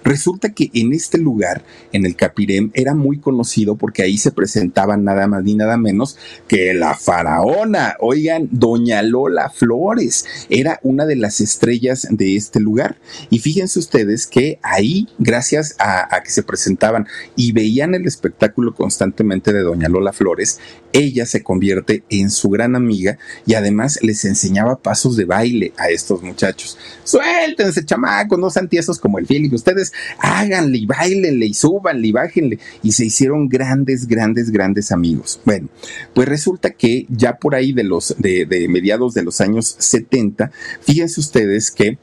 [0.02, 5.04] Resulta que en este lugar, en el Capirem, era muy conocido porque ahí se presentaban
[5.04, 11.14] nada más ni nada menos que la faraona, oigan, doña Lola Flores, era una de
[11.14, 12.96] las estrellas de este lugar.
[13.30, 13.91] Y fíjense ustedes
[14.30, 20.12] que ahí, gracias a, que se presentaban y veían el espectáculo constantemente de Doña Lola
[20.12, 20.60] Flores,
[20.92, 25.90] ella se convierte en su gran amiga y además les enseñaba pasos de baile a
[25.90, 26.78] estos muchachos.
[27.04, 29.52] Suéltense, chamacos, no sean tiesos como el Philip.
[29.52, 32.58] Ustedes háganle y bailenle y súbanle y bájenle.
[32.82, 35.40] Y se hicieron grandes, grandes, grandes amigos.
[35.44, 35.68] Bueno,
[36.14, 40.50] pues resulta que ya por ahí de los, de, de mediados de los años 70,
[40.80, 41.98] fíjense ustedes que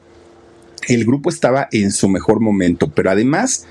[0.88, 3.66] el grupo estaba en su mejor momento, pero además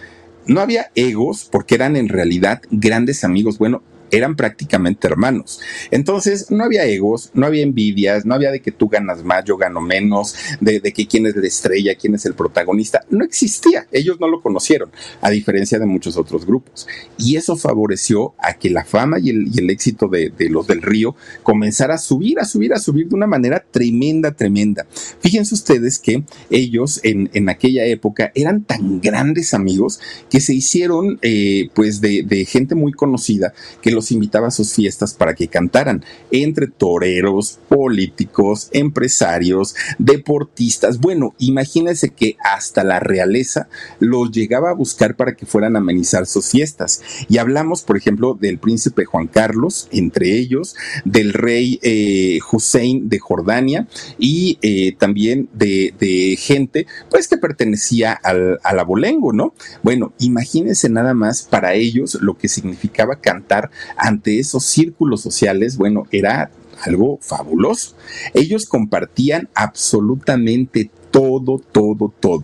[0.46, 3.58] no había egos porque eran en realidad grandes amigos.
[3.58, 5.60] Bueno, eran prácticamente hermanos.
[5.92, 9.58] Entonces, no había egos, no había envidias, no había de que tú ganas más, yo
[9.58, 13.06] gano menos, de, que quién es la estrella, quién es el protagonista.
[13.10, 14.92] No existía, ellos no lo conocieron,
[15.22, 16.88] a diferencia de muchos otros grupos.
[17.18, 21.96] Y eso favoreció a que la fama y el, éxito de, los del río comenzara
[21.96, 24.88] a subir, a subir, a subir de una manera tremenda, tremenda.
[25.20, 31.70] Fíjense ustedes que ellos en, aquella época eran tan grandes amigos que se hicieron eh,
[31.74, 36.04] pues de, de gente muy conocida que los invitaba a sus fiestas para que cantaran,
[36.32, 41.00] entre toreros, políticos, empresarios, deportistas.
[41.00, 43.68] Bueno, imagínense que hasta la realeza
[44.00, 47.02] los llegaba a buscar para que fueran a amenizar sus fiestas.
[47.28, 53.20] Y hablamos, por ejemplo, del príncipe Juan Carlos, entre ellos, del rey eh, Hussein de
[53.20, 59.54] Jordania y eh, también de, gente, pues que pertenecía al, al abolengo, ¿no?
[59.84, 66.06] Bueno, imagínense nada más para ellos lo que significaba cantar ante esos círculos sociales, bueno,
[66.12, 66.52] era
[66.84, 67.96] algo fabuloso.
[68.34, 72.44] Ellos compartían absolutamente todo, todo, todo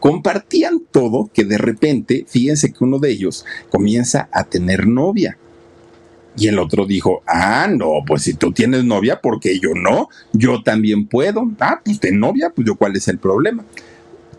[0.00, 5.36] compartían todo que de repente, fíjense que uno de ellos comienza a tener novia.
[6.36, 10.08] Y el otro dijo, ah, no, pues si tú tienes novia, porque yo no?
[10.32, 11.50] Yo también puedo.
[11.60, 13.64] Ah, pues de novia, pues yo cuál es el problema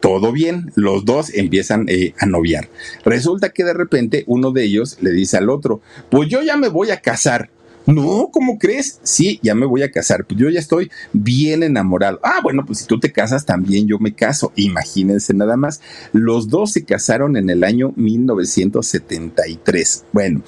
[0.01, 2.67] todo bien, los dos empiezan eh, a noviar.
[3.05, 6.67] Resulta que de repente uno de ellos le dice al otro, pues yo ya me
[6.67, 7.49] voy a casar.
[7.85, 8.99] No, ¿cómo crees?
[9.03, 10.25] Sí, ya me voy a casar.
[10.25, 12.19] Pues yo ya estoy bien enamorado.
[12.23, 14.51] Ah, bueno, pues si tú te casas, también yo me caso.
[14.55, 15.81] Imagínense nada más.
[16.13, 20.05] Los dos se casaron en el año 1973.
[20.11, 20.43] Bueno,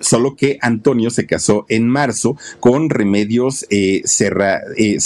[0.00, 4.02] solo que Antonio se casó en marzo con Remedios eh,
[4.76, 4.98] eh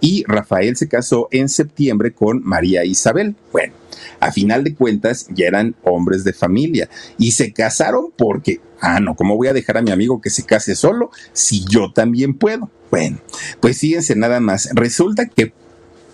[0.00, 3.36] y Rafael se casó en septiembre con María Isabel.
[3.52, 3.83] Bueno
[4.20, 9.14] a final de cuentas ya eran hombres de familia y se casaron porque, ah, no,
[9.14, 12.70] ¿cómo voy a dejar a mi amigo que se case solo si yo también puedo?
[12.90, 13.18] Bueno,
[13.60, 15.52] pues fíjense nada más, resulta que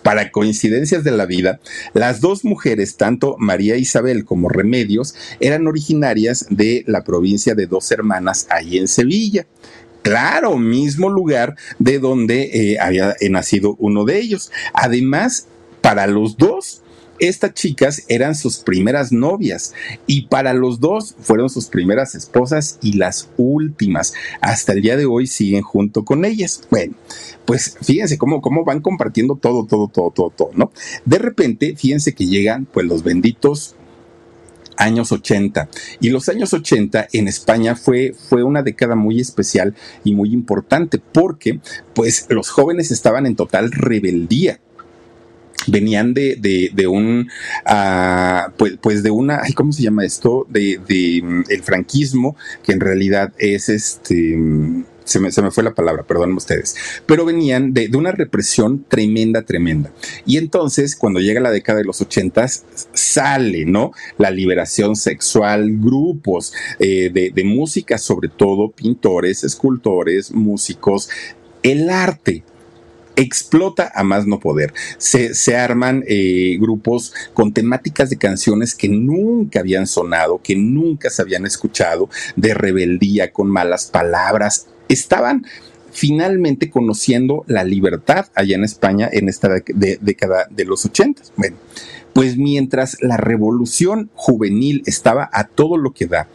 [0.03, 1.59] para coincidencias de la vida,
[1.93, 7.91] las dos mujeres, tanto María Isabel como Remedios, eran originarias de la provincia de Dos
[7.91, 9.45] Hermanas, ahí en Sevilla.
[10.01, 14.51] Claro, mismo lugar de donde eh, había nacido uno de ellos.
[14.73, 15.45] Además,
[15.81, 16.81] para los dos
[17.21, 19.73] estas chicas eran sus primeras novias
[20.07, 24.13] y para los dos fueron sus primeras esposas y las últimas.
[24.41, 26.61] Hasta el día de hoy siguen junto con ellas.
[26.71, 26.95] Bueno,
[27.45, 30.71] pues fíjense cómo, cómo van compartiendo todo, todo, todo, todo, todo, ¿no?
[31.05, 33.75] De repente, fíjense que llegan pues los benditos
[34.77, 35.69] años 80.
[35.99, 40.97] Y los años 80 en España fue, fue una década muy especial y muy importante
[40.97, 41.59] porque
[41.93, 44.59] pues los jóvenes estaban en total rebeldía
[45.67, 47.29] venían de, de, un,
[47.65, 50.45] uh, pues, pues, de una, ¿cómo se llama esto?
[50.49, 54.37] De, de mm, el franquismo, que en realidad es este,
[55.03, 58.85] se me, se me, fue la palabra, perdónenme ustedes, pero venían de, de, una represión
[58.87, 59.91] tremenda, tremenda.
[60.25, 63.91] Y entonces, cuando llega la década de los ochentas, sale, ¿no?
[64.17, 71.09] La liberación sexual, grupos eh, de, de música, sobre todo pintores, escultores, músicos,
[71.63, 72.43] el arte
[73.21, 74.73] explota a más no poder.
[74.97, 81.09] Se, se arman eh, grupos con temáticas de canciones que nunca habían sonado, que nunca
[81.09, 84.67] se habían escuchado, de rebeldía, con malas palabras.
[84.87, 85.45] Estaban
[85.91, 91.33] finalmente conociendo la libertad allá en España en esta década de los ochentas.
[91.35, 91.57] Bueno,
[92.13, 96.27] pues mientras la revolución juvenil estaba a todo lo que da,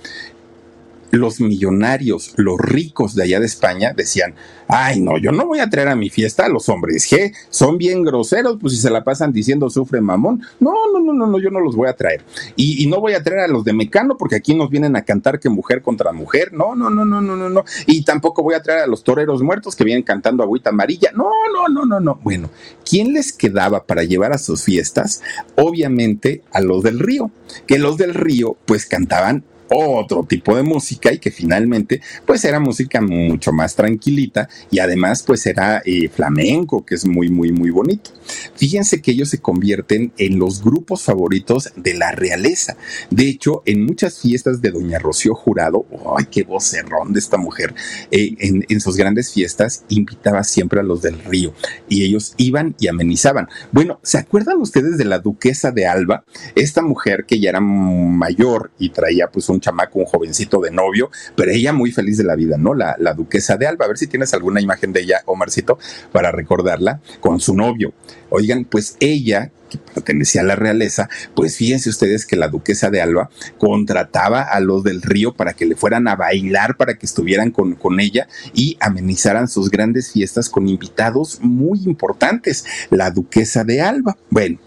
[1.11, 4.35] los millonarios, los ricos de allá de España decían,
[4.69, 7.79] ay no, yo no voy a traer a mi fiesta a los hombres, que son
[7.79, 11.39] bien groseros, pues si se la pasan diciendo sufre mamón, no, no, no, no, no,
[11.39, 12.23] yo no los voy a traer.
[12.57, 15.03] Y, y, no voy a traer a los de Mecano porque aquí nos vienen a
[15.03, 17.65] cantar que mujer contra mujer, no, no, no, no, no, no, no.
[17.87, 21.31] Y tampoco voy a traer a los toreros muertos que vienen cantando agüita amarilla, no,
[21.53, 22.21] no, no, no, no.
[22.23, 22.51] Bueno,
[22.89, 25.23] ¿quién les quedaba para llevar a sus fiestas?
[25.57, 27.31] Obviamente a los del río,
[27.67, 32.61] que los del río pues cantaban otro tipo de música y que finalmente pues era
[32.61, 37.71] música mucho más tranquilita y además pues era eh, flamenco que es muy muy muy
[37.71, 38.11] bonito.
[38.55, 42.77] Fíjense que ellos se convierten en los grupos favoritos de la realeza.
[43.11, 47.75] De hecho, en muchas fiestas de Doña Rocío Jurado, ¡ay qué vocerrón de esta mujer!
[48.11, 51.55] Eh, en, en sus grandes fiestas invitaba siempre a los del río
[51.89, 53.49] y ellos iban y amenizaban.
[53.73, 56.25] Bueno, ¿se acuerdan ustedes de la duquesa de Alba?
[56.55, 60.71] Esta mujer que ya era mayor y traía pues un un chamaco, un jovencito de
[60.71, 62.75] novio, pero ella muy feliz de la vida, ¿no?
[62.75, 63.87] La, la duquesa de Alba.
[63.87, 65.79] A ver si tienes alguna imagen de ella, Omarcito,
[66.13, 67.93] para recordarla con su novio.
[68.31, 73.01] Oigan, pues ella que pertenecía a la realeza, pues fíjense ustedes que la duquesa de
[73.01, 77.51] Alba contrataba a los del río para que le fueran a bailar, para que estuvieran
[77.51, 83.81] con, con ella y amenizaran sus grandes fiestas con invitados muy importantes, la duquesa de
[83.81, 84.17] Alba.
[84.31, 84.59] Bueno,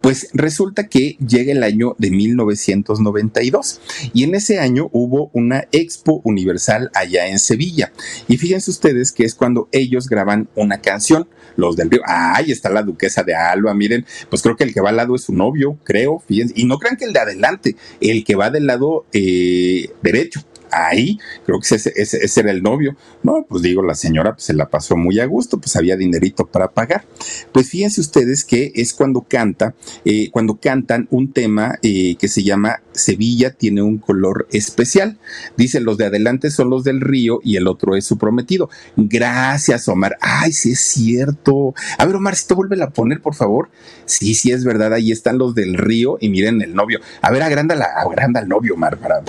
[0.00, 3.80] pues resulta que llega el año de 1992
[4.12, 7.92] y en ese año hubo una Expo Universal allá en Sevilla.
[8.28, 12.02] Y fíjense ustedes que es cuando ellos graban una canción, los del río.
[12.04, 15.14] ahí está la duquesa de Alba, miren, pues creo que el que va al lado
[15.14, 18.50] es su novio, creo, fíjense, y no crean que el de adelante, el que va
[18.50, 20.40] del lado eh, derecho,
[20.70, 22.96] ahí, creo que ese, era el novio.
[23.22, 26.46] No, pues digo, la señora pues, se la pasó muy a gusto, pues había dinerito
[26.46, 27.04] para pagar.
[27.52, 29.74] Pues fíjense ustedes que es cuando canta,
[30.04, 35.18] eh, cuando cantan un tema eh, que se llama Sevilla tiene un color especial.
[35.56, 38.70] Dice, los de adelante son los del río y el otro es su prometido.
[38.96, 40.16] Gracias, Omar.
[40.20, 41.74] Ay, sí es cierto.
[41.98, 43.70] A ver, Omar, si te vuelve a poner, por favor.
[44.04, 47.00] Sí, sí es verdad, ahí están los del río y miren el novio.
[47.22, 49.22] A ver, agranda, la, agranda al novio, Omar, para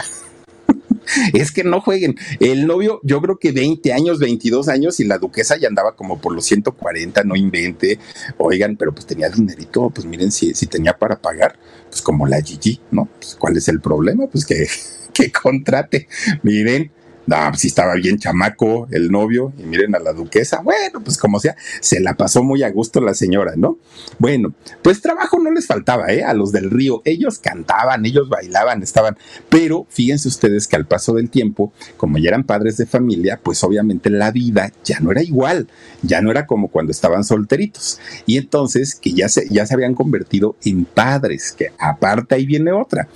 [1.34, 2.16] es que no jueguen.
[2.40, 6.20] El novio, yo creo que 20 años, 22 años y la duquesa ya andaba como
[6.20, 8.00] por los 140, no invente.
[8.38, 11.58] Oigan, pero pues tenía dinerito, pues miren si, si tenía para pagar,
[11.90, 13.10] pues como la Gigi, ¿no?
[13.20, 14.28] Pues, ¿Cuál es el problema?
[14.28, 14.68] Pues que,
[15.14, 16.08] que contrate.
[16.44, 16.92] Miren,
[17.28, 21.40] no, pues estaba bien chamaco el novio, y miren a la duquesa, bueno, pues como
[21.40, 23.78] sea, se la pasó muy a gusto la señora, ¿no?
[24.18, 26.24] Bueno, pues trabajo no les faltaba, ¿eh?
[26.24, 29.18] A los del río, ellos cantaban, ellos bailaban, estaban,
[29.50, 33.64] pero fíjense ustedes que al paso del tiempo, como ya eran padres de familia, pues
[33.64, 35.68] obviamente la vida ya no era igual,
[36.02, 39.96] ya no era como cuando estaban solteritos, y entonces que ya se, ya se habían
[39.96, 43.10] convertido en padres, que aparte ahí viene otra.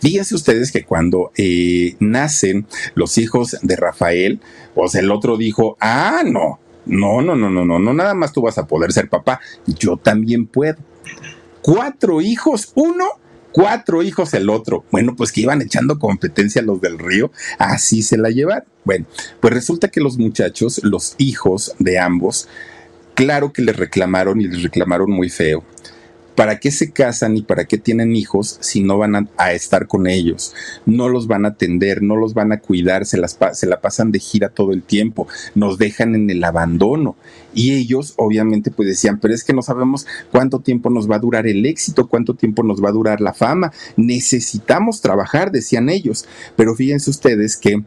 [0.00, 4.40] Fíjense ustedes que cuando eh, nacen los hijos de Rafael,
[4.74, 8.42] pues el otro dijo, ah, no, no, no, no, no, no, no, nada más tú
[8.42, 10.78] vas a poder ser papá, yo también puedo.
[11.60, 13.04] Cuatro hijos, uno,
[13.52, 14.84] cuatro hijos el otro.
[14.90, 18.64] Bueno, pues que iban echando competencia los del río, así se la llevan.
[18.84, 19.06] Bueno,
[19.40, 22.48] pues resulta que los muchachos, los hijos de ambos,
[23.14, 25.62] claro que les reclamaron y les reclamaron muy feo.
[26.40, 30.06] ¿Para qué se casan y para qué tienen hijos si no van a, estar con
[30.06, 30.54] ellos?
[30.86, 34.10] No los van a atender, no los van a cuidar, se, las, se la pasan
[34.10, 37.14] de gira todo el tiempo, nos dejan en el abandono.
[37.52, 41.18] Y ellos obviamente pues decían, pero es que no sabemos cuánto tiempo nos va a
[41.18, 43.70] durar el éxito, cuánto tiempo nos va a durar la fama.
[43.98, 46.24] Necesitamos trabajar, decían ellos.
[46.56, 47.82] Pero fíjense ustedes que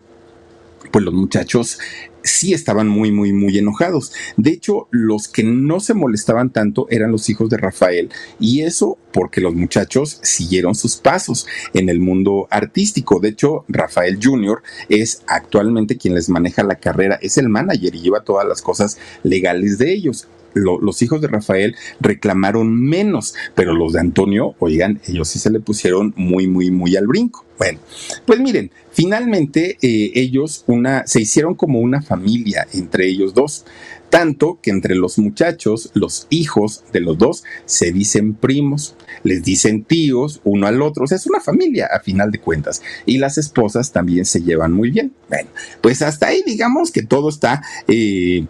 [0.91, 1.79] pues los muchachos
[2.23, 4.13] sí estaban muy, muy, muy enojados.
[4.37, 8.09] De hecho, los que no se molestaban tanto eran los hijos de Rafael
[8.39, 13.19] y eso porque los muchachos siguieron sus pasos en el mundo artístico.
[13.19, 14.63] De hecho, Rafael Jr.
[14.89, 18.97] es actualmente quien les maneja la carrera, es el manager y lleva todas las cosas
[19.23, 25.27] legales de ellos los hijos de Rafael reclamaron menos, pero los de Antonio, oigan, ellos
[25.29, 27.45] sí se le pusieron muy, muy, muy al brinco.
[27.57, 27.79] Bueno,
[28.25, 33.65] pues miren, finalmente eh, ellos una, se hicieron como una familia entre ellos dos
[34.13, 39.85] tanto que entre los muchachos, los hijos de los dos, se dicen primos, les dicen
[39.85, 43.39] tíos uno al otro, o sea, es una familia a final de cuentas, y las
[43.39, 45.13] esposas también se llevan muy bien.
[45.29, 45.49] Bueno,
[45.81, 47.63] pues hasta ahí digamos que todo está...
[47.87, 48.45] Eh,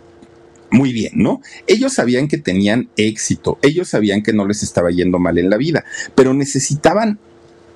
[0.74, 1.40] muy bien, ¿no?
[1.68, 5.58] Ellos sabían que tenían éxito, ellos sabían que no les estaba yendo mal en la
[5.58, 7.20] vida, pero necesitaban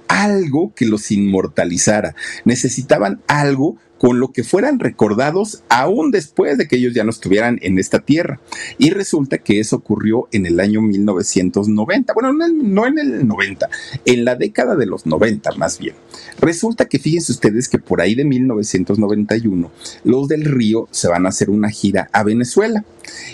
[0.07, 6.77] algo que los inmortalizara, necesitaban algo con lo que fueran recordados aún después de que
[6.77, 8.39] ellos ya no estuvieran en esta tierra.
[8.77, 12.13] Y resulta que eso ocurrió en el año 1990.
[12.13, 13.69] Bueno, no en el 90,
[14.05, 15.95] en la década de los 90 más bien.
[16.39, 19.71] Resulta que fíjense ustedes que por ahí de 1991,
[20.03, 22.83] los del Río se van a hacer una gira a Venezuela.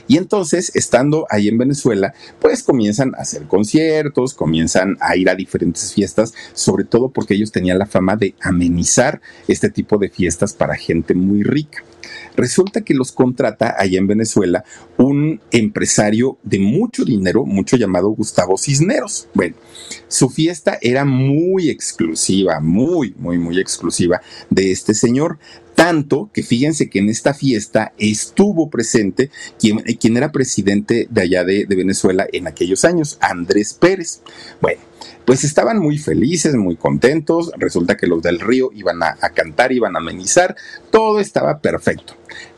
[0.07, 5.35] Y entonces, estando ahí en Venezuela, pues comienzan a hacer conciertos, comienzan a ir a
[5.35, 10.52] diferentes fiestas, sobre todo porque ellos tenían la fama de amenizar este tipo de fiestas
[10.53, 11.83] para gente muy rica.
[12.35, 14.63] Resulta que los contrata allá en Venezuela
[14.97, 19.27] un empresario de mucho dinero, mucho llamado Gustavo Cisneros.
[19.33, 19.55] Bueno,
[20.07, 25.37] su fiesta era muy exclusiva, muy, muy, muy exclusiva de este señor.
[25.75, 31.43] Tanto que fíjense que en esta fiesta estuvo presente quien, quien era presidente de allá
[31.43, 34.21] de, Venezuela en aquellos años, Andrés Pérez.
[34.61, 34.79] Bueno,
[35.25, 37.51] pues estaban muy felices, muy contentos.
[37.57, 40.55] Resulta que los del río iban a, cantar, iban a amenizar,
[40.91, 42.15] todo estaba perfecto.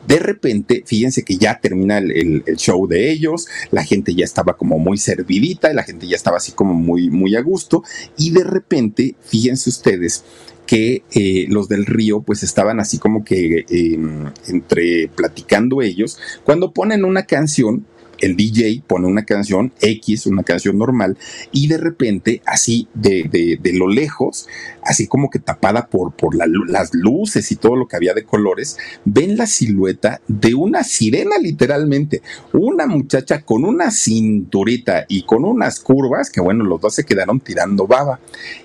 [0.07, 4.77] De repente, fíjense que ya termina el, show de ellos, la gente ya estaba como
[4.77, 7.83] muy servidita, la gente ya estaba así como muy, muy a gusto,
[8.17, 10.23] y de repente, fíjense ustedes,
[10.65, 16.71] que eh, los del río pues estaban así como que em, entre platicando ellos, cuando
[16.71, 17.85] ponen una canción
[18.25, 21.17] el DJ pone una canción X, una canción normal,
[21.51, 24.47] y de repente, así de, de, lo lejos,
[24.81, 28.77] así como que tapada por, por las luces y todo lo que había de colores,
[29.03, 32.21] ven la silueta de una sirena literalmente,
[32.53, 37.39] una muchacha con una cinturita y con unas curvas que bueno, los dos se quedaron
[37.39, 38.19] tirando baba.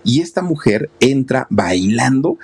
[0.04, 2.38] Y esta mujer entra bailando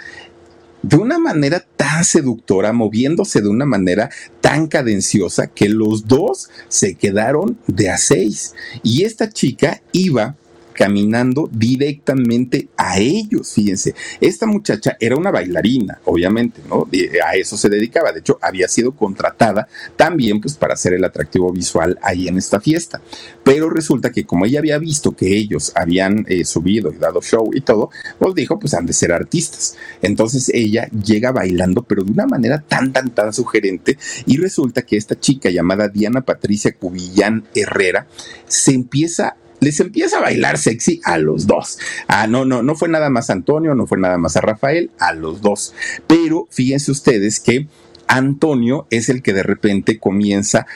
[0.87, 4.09] de una manera tan seductora, moviéndose de una manera
[4.41, 8.55] tan cadenciosa que los dos se quedaron de a seis.
[8.84, 10.37] Y esta chica iba
[10.76, 13.52] caminando directamente a ellos.
[13.52, 16.86] Fíjense, esta muchacha era una bailarina, obviamente, ¿no?
[17.26, 18.12] A eso se dedicaba.
[18.12, 19.66] De hecho, había sido contratada
[19.96, 23.00] también pues para hacer el atractivo visual ahí en esta fiesta.
[23.42, 27.50] Pero resulta que como ella había visto que ellos habían eh, subido y dado show
[27.54, 29.76] y todo, pues dijo, pues han de ser artistas.
[30.02, 33.98] Entonces ella llega bailando, pero de una manera tan, tan, tan sugerente.
[34.26, 38.06] Y resulta que esta chica llamada Diana Patricia Cubillán Herrera
[38.46, 39.36] se empieza
[39.66, 41.78] les empieza a bailar sexy a los dos.
[42.06, 44.92] Ah, no, no, no fue nada más a Antonio, no fue nada más a Rafael,
[45.00, 45.74] a los dos.
[46.06, 47.66] Pero fíjense ustedes que
[48.06, 50.66] Antonio es el que de repente comienza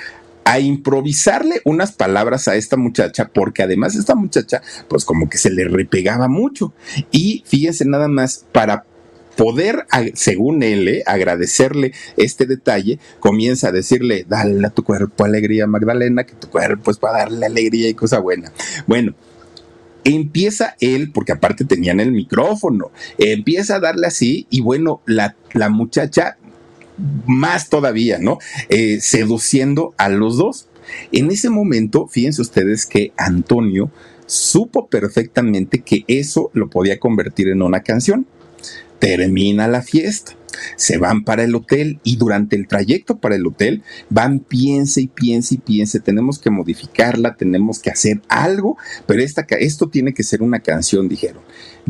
[0.45, 5.51] a improvisarle unas palabras a esta muchacha, porque además esta muchacha, pues como que se
[5.51, 6.72] le repegaba mucho.
[7.12, 8.86] Y fíjense nada más, para
[9.41, 15.66] poder, según él, eh, agradecerle este detalle, comienza a decirle, dale a tu cuerpo alegría,
[15.66, 18.53] Magdalena, que tu cuerpo es para darle alegría y cosa buena.
[18.86, 19.14] Bueno,
[20.05, 25.70] empieza él, porque aparte tenían el micrófono, empieza a darle así y bueno, la, la
[25.70, 26.36] muchacha
[27.24, 28.36] más todavía, ¿no?
[28.68, 30.68] Eh, seduciendo a los dos.
[31.12, 33.91] En ese momento, fíjense ustedes que Antonio
[34.26, 38.26] supo perfectamente que eso lo podía convertir en una canción
[39.01, 40.36] termina la fiesta.
[40.76, 45.07] Se van para el hotel y durante el trayecto para el hotel van, piense y
[45.07, 48.76] piense y piense, tenemos que modificarla, tenemos que hacer algo,
[49.07, 51.42] pero esta, esto tiene que ser una canción, dijeron.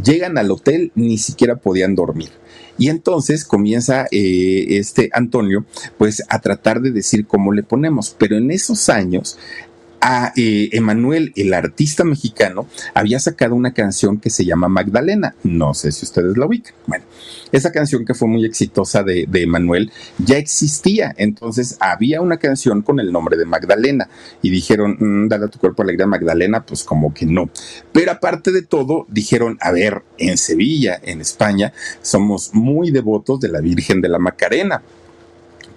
[0.03, 2.31] Llegan al hotel, ni siquiera podían dormir.
[2.79, 5.67] Y entonces comienza eh, este Antonio,
[5.99, 8.17] pues a tratar de decir cómo le ponemos.
[8.19, 9.37] Pero en esos años
[10.01, 15.35] a eh, Emanuel, el artista mexicano, había sacado una canción que se llama Magdalena.
[15.45, 16.75] No sé si ustedes la ubican.
[16.87, 17.05] Bueno,
[17.53, 21.15] esa canción que fue muy exitosa de, Emanuel ya existía.
[21.17, 24.09] Entonces había una canción con el nombre de Magdalena
[24.43, 27.51] y dijeron, mm, dale a tu cuerpo alegría Magdalena, pues como que no.
[27.93, 31.73] Pero aparte de todo, dijeron, a ver, en Sevilla, en España,
[32.03, 34.83] somos muy devotos de la Virgen de la Macarena.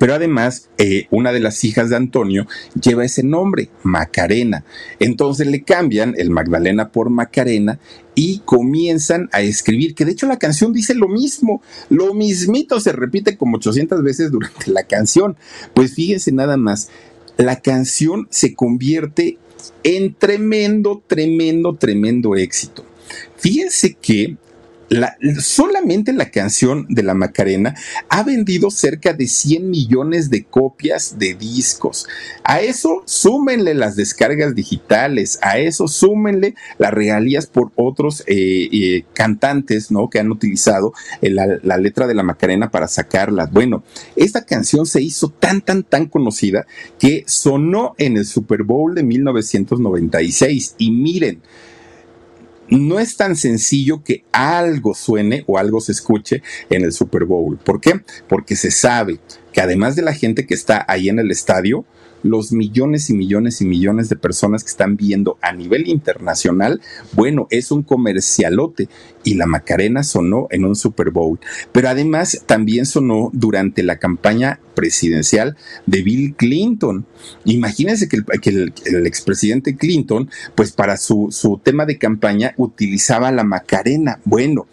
[0.04, 4.66] Pero además, eh, una de las hijas de Antonio lleva ese nombre, Macarena.
[5.00, 7.80] Entonces le cambian el Magdalena por Macarena
[8.14, 12.92] y comienzan a escribir, que de hecho la canción dice lo mismo, lo mismito se
[12.92, 15.38] repite como 800 veces durante la canción.
[15.74, 16.90] Pues fíjense nada más,
[17.38, 19.38] la canción se convierte
[19.84, 22.84] en tremendo, tremendo, tremendo éxito.
[23.38, 24.36] Fíjense que
[25.40, 27.76] solamente la canción de la Macarena
[28.10, 32.08] ha vendido cerca de 100 millones de copias de discos.
[32.44, 39.06] A eso súmenle las descargas digitales, a eso súmenle las regalías por otros eh, eh,
[39.14, 40.10] cantantes ¿no?
[40.10, 43.52] que han utilizado eh, la, la letra de la Macarena para sacarlas.
[43.52, 43.84] Bueno,
[44.16, 46.66] esta canción se hizo tan, tan, tan conocida
[47.00, 50.76] que sonó en el Super Bowl de 1996.
[50.78, 51.42] Y miren,
[52.80, 57.58] no es tan sencillo que algo suene o algo se escuche en el Super Bowl.
[57.58, 58.02] ¿Por qué?
[58.28, 59.20] Porque se sabe
[59.52, 61.86] que además de la gente que está ahí en el estadio,
[62.24, 66.82] los millones y millones y millones de personas que están viendo a nivel internacional,
[67.14, 68.90] bueno, es un comercialote
[69.24, 71.40] y la Macarena sonó en un Super Bowl,
[71.72, 75.56] pero además también sonó durante la campaña presidencial
[75.86, 77.06] de Bill Clinton.
[77.46, 78.18] Imagínense que
[78.50, 84.20] el, expresidente Clinton, pues para su, su tema de campaña utilizaba la Macarena.
[84.26, 84.68] Bueno,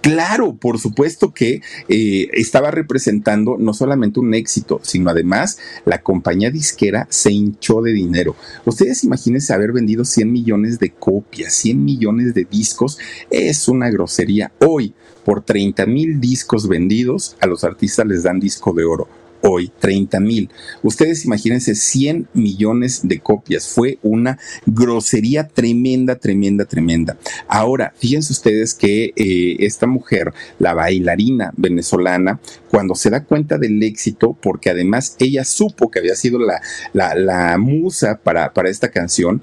[0.00, 6.50] Claro, por supuesto que eh, estaba representando no solamente un éxito, sino además la compañía
[6.50, 8.36] disquera se hinchó de dinero.
[8.64, 12.98] Ustedes imagínense haber vendido 100 millones de copias, 100 millones de discos,
[13.30, 14.52] es una grosería.
[14.60, 14.94] Hoy,
[15.24, 20.20] por 30 mil discos vendidos, a los artistas les dan disco de oro hoy 30
[20.20, 20.50] mil.
[20.82, 23.68] Ustedes imagínense 100 millones de copias.
[23.68, 27.16] Fue una grosería tremenda, tremenda, tremenda.
[27.48, 33.82] Ahora, fíjense ustedes que eh, esta mujer, la bailarina venezolana, cuando se da cuenta del
[33.82, 36.60] éxito, porque además ella supo que había sido la,
[36.92, 39.42] la, la musa para, para esta canción,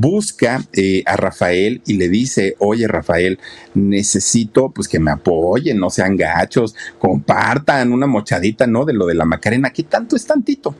[0.00, 3.38] busca eh, a Rafael y le dice, oye Rafael,
[3.74, 8.84] necesito pues que me apoyen, no sean gachos, compartan una mochadita, ¿no?
[8.84, 10.74] De lo de la Macarena, ¿qué tanto es tantito?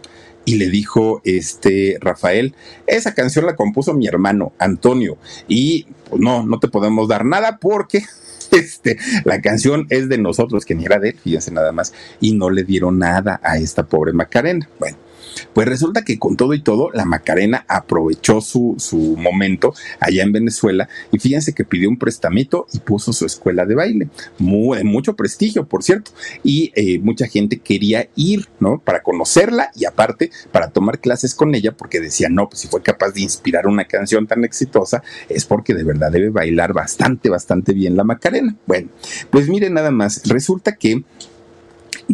[0.45, 2.55] Y le dijo este Rafael,
[2.87, 5.17] esa canción la compuso mi hermano Antonio
[5.49, 8.05] y pues no, no te podemos dar nada porque
[8.53, 12.33] este, la canción es de nosotros, que ni era de él, fíjense nada más, y
[12.33, 14.69] no le dieron nada a esta pobre Macarena.
[14.79, 14.99] Bueno,
[15.53, 20.33] pues resulta que con todo y todo, la Macarena aprovechó su, su momento allá en
[20.33, 24.09] Venezuela y fíjense que pidió un prestamito y puso su escuela de baile.
[24.39, 26.13] Muy, mucho prestigio, por cierto.
[26.43, 28.79] Y eh, mucha gente quería ir, ¿no?
[28.79, 32.83] Para conocerla y aparte para tomar clases con ella porque decía, no, pues si fue
[32.83, 37.73] capaz de inspirar una canción tan exitosa es porque de verdad debe bailar bastante, bastante
[37.73, 38.57] bien la Macarena.
[38.67, 38.89] Bueno,
[39.31, 41.05] pues miren nada más, resulta que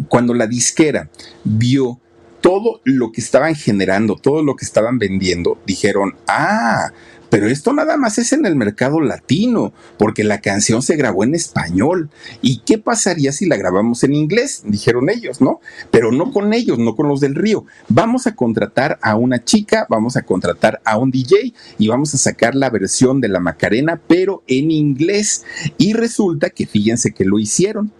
[0.07, 1.09] cuando la disquera
[1.43, 1.99] vio
[2.43, 6.91] todo lo que estaban generando, todo lo que estaban vendiendo, dijeron, ah,
[7.33, 11.33] pero esto nada más es en el mercado latino, porque la canción se grabó en
[11.33, 12.11] español.
[12.43, 14.61] ¿Y qué pasaría si la grabamos en inglés?
[14.67, 15.59] Dijeron ellos, ¿no?
[15.89, 17.65] Pero no con ellos, no con los del río.
[17.89, 22.19] Vamos a contratar a una chica, vamos a contratar a un DJ y vamos a
[22.19, 25.43] sacar la versión de la Macarena, pero en inglés.
[25.79, 27.91] Y resulta que fíjense que lo hicieron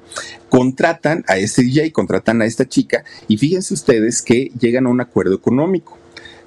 [0.48, 5.02] contratan a este DJ, contratan a esta chica y fíjense ustedes que llegan a un
[5.02, 5.98] acuerdo económico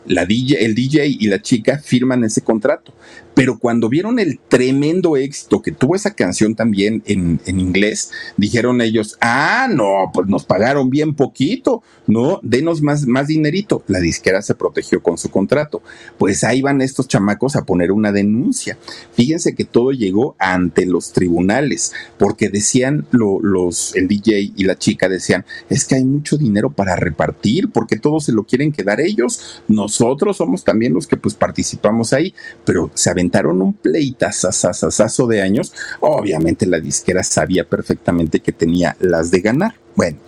[0.07, 2.93] la DJ, el DJ y la chica firman ese contrato.
[3.37, 9.19] Pero cuando vieron el tremendo éxito que tuvo esa canción también en, inglés, dijeron ellos,
[9.21, 13.85] ah, no, pues nos pagaron bien poquito, no, denos más, más dinerito.
[13.89, 15.83] La disquera se protegió con su contrato.
[16.17, 18.79] Pues ahí van estos chamacos a poner una denuncia.
[19.13, 25.11] Fíjense que todo llegó ante los tribunales, porque decían los, el DJ y la chica
[25.11, 29.63] decían, es que hay mucho dinero para repartir, porque todos se lo quieren quedar ellos.
[30.01, 32.35] Nosotros somos también los que pues participamos ahí,
[32.65, 39.31] pero se aventaron un pleitazazazazo de años, obviamente la disquera sabía perfectamente que tenía las
[39.31, 39.75] de ganar.
[39.95, 40.19] Bueno,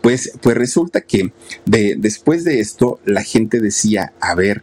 [0.00, 1.32] pues, pues resulta que
[1.66, 4.62] de, después de esto la gente decía, a ver,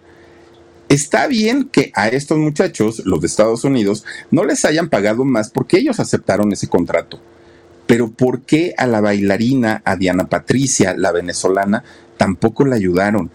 [0.87, 5.49] Está bien que a estos muchachos, los de Estados Unidos, no les hayan pagado más
[5.49, 7.19] porque ellos aceptaron ese contrato.
[7.87, 11.83] Pero ¿por qué a la bailarina, a Diana Patricia, la venezolana,
[12.17, 13.31] tampoco la ayudaron?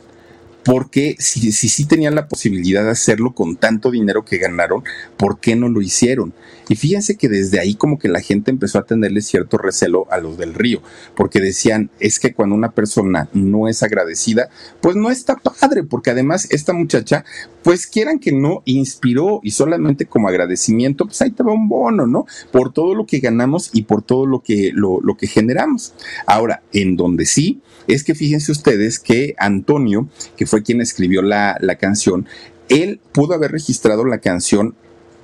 [0.65, 4.85] Porque si, si sí tenían la posibilidad de hacerlo con tanto dinero que ganaron,
[5.17, 6.35] ¿por qué no lo hicieron?
[6.69, 10.19] Y fíjense que desde ahí como que la gente empezó a tenerle cierto recelo a
[10.19, 10.83] los del río,
[11.17, 14.51] porque decían, es que cuando una persona no es agradecida,
[14.81, 17.25] pues no está padre, porque además esta muchacha,
[17.65, 22.07] pues quieran que no, inspiró y solamente como agradecimiento, pues ahí te va un bono,
[22.07, 22.27] ¿no?
[22.53, 25.95] Por todo lo que ganamos y por todo lo que, lo, lo que generamos.
[26.27, 31.57] Ahora, en donde sí, es que fíjense ustedes que Antonio, que fue quien escribió la,
[31.61, 32.27] la canción,
[32.69, 34.75] él pudo haber registrado la canción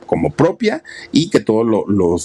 [0.07, 1.67] como propia y que todas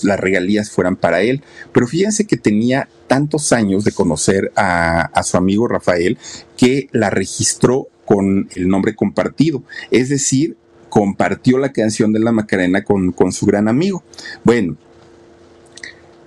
[0.03, 1.43] las regalías fueran para él.
[1.71, 6.17] Pero fíjense que tenía tantos años de conocer a, a su amigo Rafael
[6.57, 10.57] que la registró con el nombre compartido, es decir,
[10.89, 14.03] compartió la canción de la Macarena con, con su gran amigo.
[14.43, 14.75] Bueno,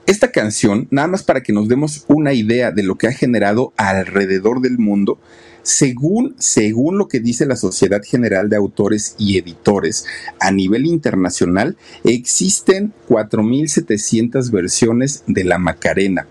[0.07, 3.73] esta canción, nada más para que nos demos una idea de lo que ha generado
[3.77, 5.19] alrededor del mundo,
[5.65, 10.05] según, según lo que dice la Sociedad General de Autores y Editores,
[10.39, 16.29] a nivel internacional existen 4.700 versiones de la Macarena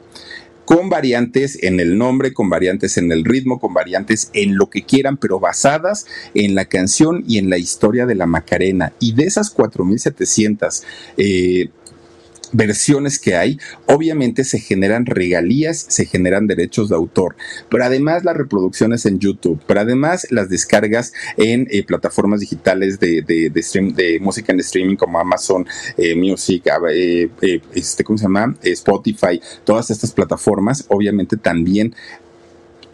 [0.65, 4.83] con variantes en el nombre, con variantes en el ritmo, con variantes en lo que
[4.83, 8.93] quieran, pero basadas en la canción y en la historia de la Macarena.
[8.99, 10.83] Y de esas 4.700
[11.17, 11.69] eh,
[12.53, 17.35] versiones que hay, obviamente se generan regalías, se generan derechos de autor,
[17.69, 23.21] pero además las reproducciones en YouTube, pero además las descargas en eh, plataformas digitales de,
[23.23, 25.65] de, música en streaming como Amazon
[25.97, 27.29] eh, Music, eh,
[27.73, 28.55] este, ¿cómo se llama?
[28.63, 31.95] Spotify, todas estas plataformas, obviamente también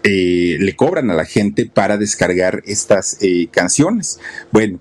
[0.02, 3.20] le cobran a la gente para descargar estas
[3.52, 4.20] canciones.
[4.50, 4.80] Bueno,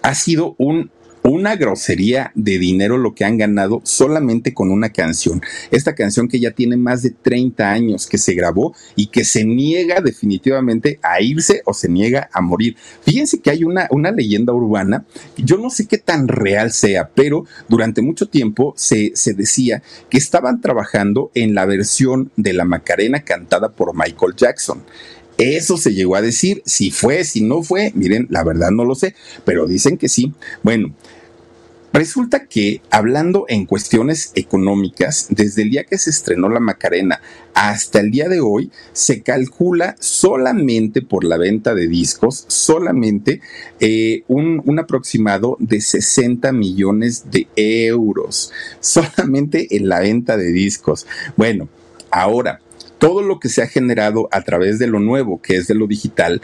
[0.00, 0.90] ha sido un
[1.26, 5.42] una grosería de dinero lo que han ganado solamente con una canción.
[5.70, 9.44] Esta canción que ya tiene más de 30 años que se grabó y que se
[9.44, 12.76] niega definitivamente a irse o se niega a morir.
[13.02, 15.04] Fíjense que hay una, una leyenda urbana,
[15.36, 20.18] yo no sé qué tan real sea, pero durante mucho tiempo se, se decía que
[20.18, 24.82] estaban trabajando en la versión de la Macarena cantada por Michael Jackson.
[25.38, 28.94] Eso se llegó a decir, si fue, si no fue, miren, la verdad no lo
[28.94, 29.14] sé,
[29.44, 30.32] pero dicen que sí.
[30.62, 30.94] Bueno,
[31.96, 37.22] Resulta que, hablando en cuestiones económicas, desde el día que se estrenó la Macarena
[37.54, 43.40] hasta el día de hoy, se calcula solamente por la venta de discos, solamente
[43.80, 51.06] eh, un, un, aproximado de 60 millones de euros, solamente en la venta de discos.
[51.34, 51.66] Bueno,
[52.10, 52.60] ahora,
[52.98, 55.86] todo lo que se ha generado a través de lo nuevo, que es de lo
[55.86, 56.40] digital,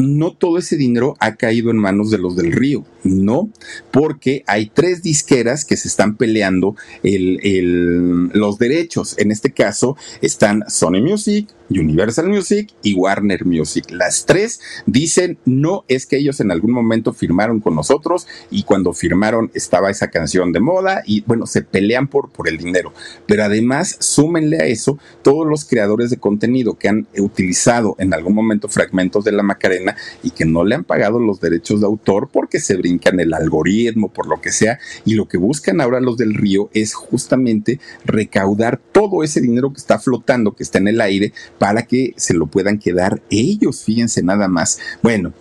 [0.00, 3.50] no todo ese dinero ha caído en manos de los del río, no,
[3.90, 9.14] porque hay tres disqueras que se están peleando los derechos.
[9.18, 13.90] En este caso están Sony Music, Universal Music y Warner Music.
[13.90, 18.92] Las tres dicen, no es que ellos en algún momento firmaron con nosotros y cuando
[18.92, 22.92] firmaron estaba esa canción de moda y bueno, se pelean por, por el dinero.
[23.26, 28.34] Pero además, súmenle a eso todos los creadores de contenido que han utilizado en algún
[28.34, 32.28] momento fragmentos de la Macarena y que no le han pagado los derechos de autor
[32.32, 36.16] porque se brincan el algoritmo, por lo que sea, y lo que buscan ahora los
[36.16, 41.00] del río es justamente recaudar todo ese dinero que está flotando, que está en el
[41.00, 44.78] aire, para que se lo puedan quedar ellos, fíjense nada más.
[45.02, 45.32] Bueno,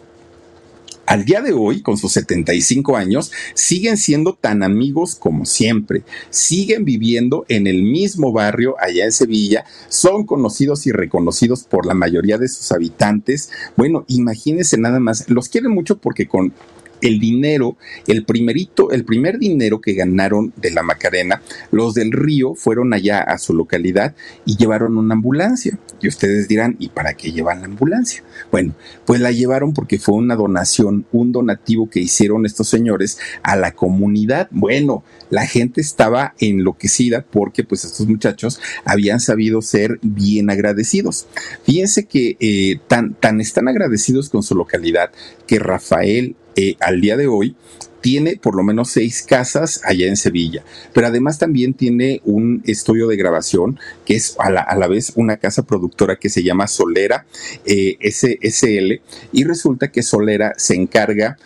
[1.07, 6.83] al día de hoy, con sus 75 años, siguen siendo tan amigos como siempre, siguen
[6.83, 12.37] viviendo en el mismo barrio allá en Sevilla, son conocidos y reconocidos por la mayoría
[12.37, 13.49] de sus habitantes.
[13.77, 16.53] Bueno, imagínense nada más, los quieren mucho porque con
[17.01, 17.77] el dinero,
[18.07, 21.41] el primerito, el primer dinero que ganaron de la Macarena,
[21.71, 25.77] los del río fueron allá a su localidad y llevaron una ambulancia.
[25.99, 28.23] Y ustedes dirán, ¿y para qué llevan la ambulancia?
[28.51, 28.75] Bueno,
[29.05, 33.73] pues la llevaron porque fue una donación, un donativo que hicieron estos señores a la
[33.73, 34.47] comunidad.
[34.51, 41.27] Bueno, la gente estaba enloquecida porque pues estos muchachos habían sabido ser bien agradecidos.
[41.63, 45.11] Fíjense que eh, tan, tan están agradecidos con su localidad
[45.45, 47.55] que Rafael eh, al día de hoy
[48.01, 53.07] tiene por lo menos seis casas allá en Sevilla, pero además también tiene un estudio
[53.07, 57.25] de grabación que es a la, vez una casa productora que se llama Solera
[57.65, 59.01] eh, SSL
[59.31, 61.37] y resulta que Solera se encarga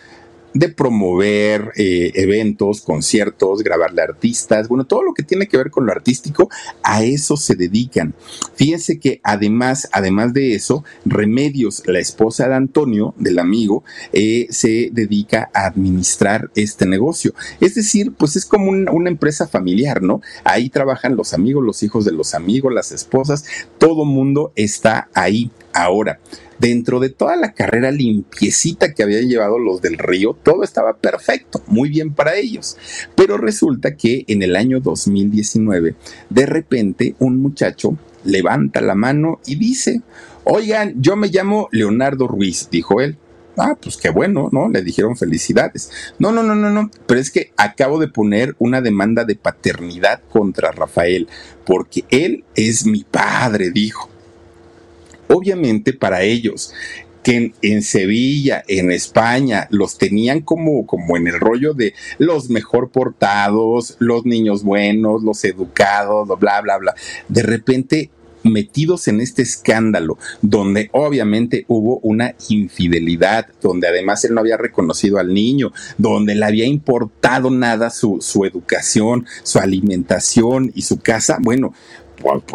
[0.54, 5.86] de promover eh, eventos, conciertos, grabarle artistas, bueno, todo lo que tiene que ver con
[5.86, 6.48] lo artístico,
[6.82, 8.14] a eso se dedican.
[8.54, 14.90] Fíjense que además, además de eso, Remedios, la esposa de Antonio, del amigo, eh, se
[14.92, 17.34] dedica a administrar este negocio.
[17.60, 20.20] Es decir, pues es como una empresa familiar, ¿no?
[20.44, 23.44] Ahí trabajan los amigos, los hijos de los amigos, las esposas,
[23.78, 25.50] todo mundo está ahí.
[25.72, 26.20] Ahora,
[26.58, 31.62] dentro de toda la carrera limpiecita que habían llevado los del río, todo estaba perfecto,
[31.66, 32.76] muy bien para ellos.
[33.16, 35.96] Pero resulta que en el año 2019,
[36.30, 40.02] de repente, un muchacho levanta la mano y dice,
[40.44, 43.18] oigan, yo me llamo Leonardo Ruiz, dijo él.
[43.58, 44.68] Ah, pues qué bueno, ¿no?
[44.68, 45.90] Le dijeron felicidades.
[46.18, 46.90] No, no, no, no, no.
[47.06, 51.28] Pero es que acabo de poner una demanda de paternidad contra Rafael,
[51.66, 54.11] porque él es mi padre, dijo.
[55.32, 56.72] Obviamente para ellos
[57.22, 62.90] que en, Sevilla, en España, los tenían como, como en el rollo de los mejor
[62.90, 66.94] portados, los niños buenos, los educados, bla, bla, bla.
[67.28, 68.10] De repente
[68.44, 75.18] metidos en este escándalo, donde obviamente hubo una infidelidad, donde además él no había reconocido
[75.18, 81.38] al niño, donde le había importado nada su, su educación, su alimentación y su casa,
[81.40, 81.72] bueno,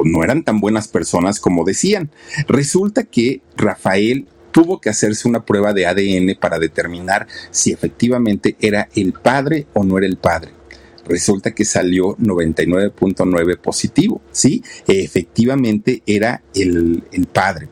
[0.03, 2.09] no eran tan buenas personas como decían.
[2.47, 8.89] Resulta que Rafael tuvo que hacerse una prueba de ADN para determinar si efectivamente era
[8.95, 10.57] el padre o no era el padre
[11.07, 14.63] resulta que salió 99.9 positivo, ¿sí?
[14.87, 17.69] Efectivamente era el, padre.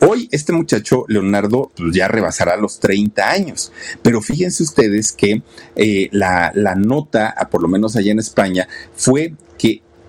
[0.00, 3.72] Hoy este muchacho, Leonardo, pues, ya rebasará los 30 años,
[4.02, 5.42] pero fíjense ustedes que
[5.74, 9.34] eh, la, la nota, por lo menos allá en España, fue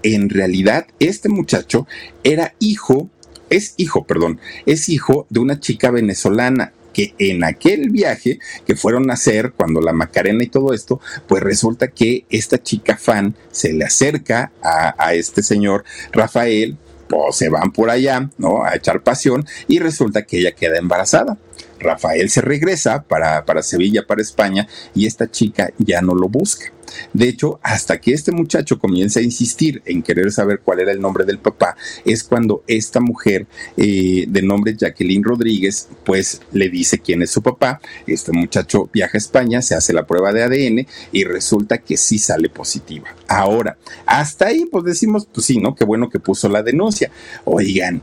[0.03, 1.87] en realidad este muchacho
[2.23, 3.09] era hijo,
[3.49, 9.11] es hijo, perdón, es hijo de una chica venezolana que en aquel viaje que fueron
[9.11, 13.71] a hacer cuando la Macarena y todo esto, pues resulta que esta chica fan se
[13.71, 16.75] le acerca a, este señor Rafael,
[17.07, 18.63] pues se van por allá, ¿no?
[18.63, 21.37] A echar pasión y resulta que ella queda embarazada.
[21.79, 26.71] Rafael se regresa para, para Sevilla, para España, y esta chica ya no lo busca.
[27.13, 31.01] De hecho, hasta que este muchacho comienza a insistir en querer saber cuál era el
[31.01, 31.75] nombre del papá,
[32.05, 37.41] es cuando esta mujer eh, de nombre Jacqueline Rodríguez, pues le dice quién es su
[37.41, 37.81] papá.
[38.05, 42.17] Este muchacho viaja a España, se hace la prueba de ADN y resulta que sí
[42.19, 43.07] sale positiva.
[43.27, 45.75] Ahora, hasta ahí, pues decimos, pues sí, ¿no?
[45.75, 47.11] Qué bueno que puso la denuncia.
[47.45, 48.01] Oigan,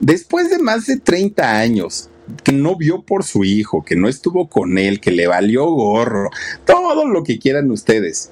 [0.00, 2.08] después de más de 30 años
[2.42, 6.30] que no vio por su hijo, que no estuvo con él, que le valió gorro,
[6.64, 8.30] todo lo que quieran ustedes.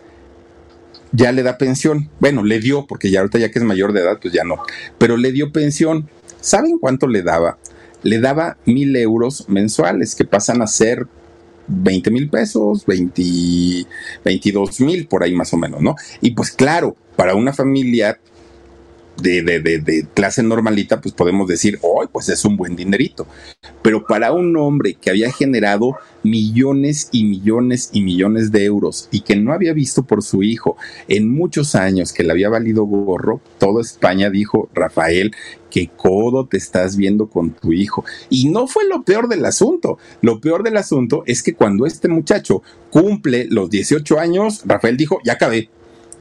[1.12, 2.08] Ya le da pensión.
[2.20, 4.56] Bueno, le dio, porque ya ahorita ya que es mayor de edad, pues ya no.
[4.98, 6.08] Pero le dio pensión.
[6.40, 7.58] ¿Saben cuánto le daba?
[8.02, 11.06] Le daba mil euros mensuales, que pasan a ser
[11.66, 13.86] 20 mil pesos, 20,
[14.24, 15.96] 22 mil por ahí más o menos, ¿no?
[16.20, 18.18] Y pues claro, para una familia
[19.22, 23.26] de, clase normalita, pues podemos decir, hoy pues es un buen dinerito.
[23.82, 29.22] Pero para un hombre que había generado millones y millones y millones de euros y
[29.22, 30.76] que no había visto por su hijo
[31.08, 35.32] en muchos años que le había valido gorro, toda España dijo, Rafael,
[35.70, 38.04] qué codo te estás viendo con tu hijo.
[38.28, 39.98] Y no fue lo peor del asunto.
[40.20, 45.20] Lo peor del asunto es que cuando este muchacho cumple los 18 años, Rafael dijo,
[45.24, 45.70] ya acabé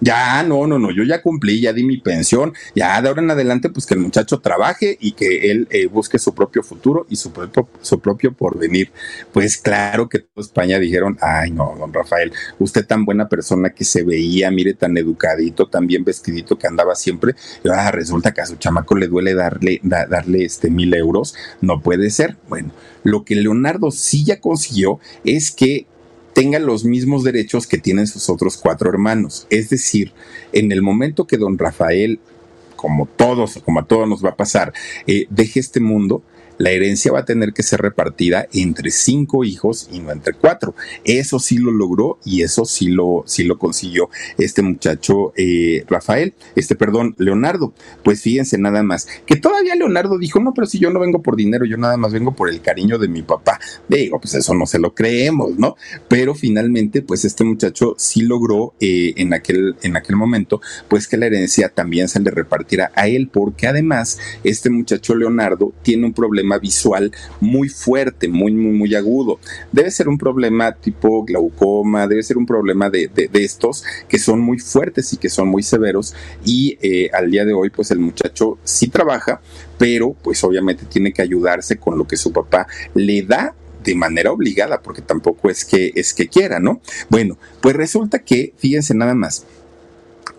[0.02, 3.32] ya, no, no, no, yo ya cumplí, ya di mi pensión, ya de ahora en
[3.32, 7.16] adelante, pues que el muchacho trabaje y que él eh, busque su propio futuro y
[7.16, 8.92] su propio, su propio porvenir.
[9.34, 13.84] Pues claro que toda España dijeron, ay no, don Rafael, usted tan buena persona que
[13.84, 17.36] se veía, mire tan educadito, tan bien vestidito que andaba siempre,
[17.72, 22.10] ah, resulta que a su chamaco le duele darle, darle este mil euros, no puede
[22.10, 22.38] ser.
[22.48, 22.72] Bueno,
[23.04, 25.88] lo que Leonardo sí ya consiguió es que
[26.34, 29.48] tenga los mismos derechos que tienen sus otros cuatro hermanos.
[29.50, 30.14] Es decir,
[30.52, 32.20] en el momento que don Rafael,
[32.76, 34.74] como todos, como a todos nos va a pasar,
[35.08, 36.24] eh, deje este mundo,
[36.60, 40.76] la herencia va a tener que ser repartida entre cinco hijos y no entre cuatro.
[41.06, 46.34] Eso sí lo logró y eso sí lo, sí lo consiguió este muchacho eh, Rafael,
[46.56, 47.74] este perdón, Leonardo.
[48.04, 51.36] Pues fíjense nada más, que todavía Leonardo dijo, no, pero si yo no vengo por
[51.36, 53.60] dinero, yo nada más vengo por el cariño de mi papá.
[53.88, 55.76] Digo, pues eso no se lo creemos, ¿no?
[56.10, 61.18] Pero finalmente, pues este muchacho sí logró eh, en, aquel, en aquel momento, pues que
[61.18, 66.14] la herencia también se le repartiera a él, porque además este muchacho Leonardo tiene un
[66.14, 69.40] problema visual muy fuerte, muy, muy, muy agudo.
[69.72, 74.60] Debe ser un problema tipo glaucoma, debe ser un problema de, estos que son muy
[74.60, 76.16] fuertes y que son muy severos.
[76.44, 79.42] Y eh, al día de hoy, pues el muchacho sí trabaja,
[79.78, 84.32] pero pues obviamente tiene que ayudarse con lo que su papá le da de manera
[84.32, 86.82] obligada, porque tampoco es que es que quiera, ¿no?
[87.10, 89.46] Bueno, pues resulta que, fíjense nada más,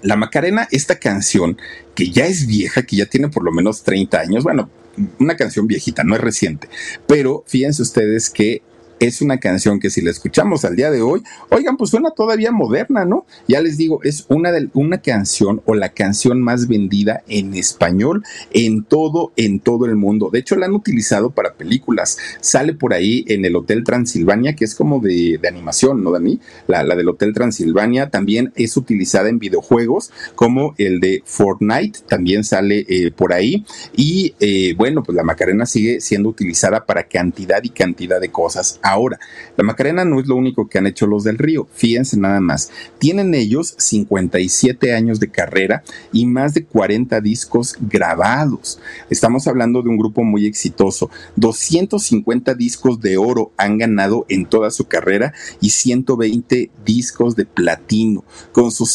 [0.03, 1.59] la Macarena, esta canción
[1.95, 4.71] que ya es vieja, que ya tiene por lo menos 30 años, bueno,
[5.19, 6.69] una canción viejita, no es reciente,
[7.07, 8.63] pero fíjense ustedes que
[9.01, 12.53] es una canción que si la escuchamos al día de hoy, oigan, pues suena todavía
[12.53, 13.27] moderna, ¿no?
[13.49, 18.23] Ya les digo, es una, de, una canción o la canción más vendida en español
[18.53, 20.29] en todo, en todo el mundo.
[20.31, 22.19] De hecho, la han utilizado para películas.
[22.41, 26.39] Sale por ahí en el Hotel Transilvania, que es como de, animación, ¿no, Dani?
[26.67, 32.45] La, la, del Hotel Transilvania también es utilizada en videojuegos, como el de Fortnite, también
[32.45, 33.65] sale eh, por ahí.
[33.97, 38.79] Y eh, bueno, pues la Macarena sigue siendo utilizada para cantidad y cantidad de cosas
[38.91, 39.21] Ahora,
[39.57, 42.71] la Macarena no es lo único que han hecho los del Río, fíjense nada más.
[42.99, 48.81] Tienen ellos 57 años de carrera y más de 40 discos grabados.
[49.09, 51.09] Estamos hablando de un grupo muy exitoso.
[51.37, 58.25] 250 discos de oro han ganado en toda su carrera y 120 discos de platino.
[58.51, 58.89] Con, su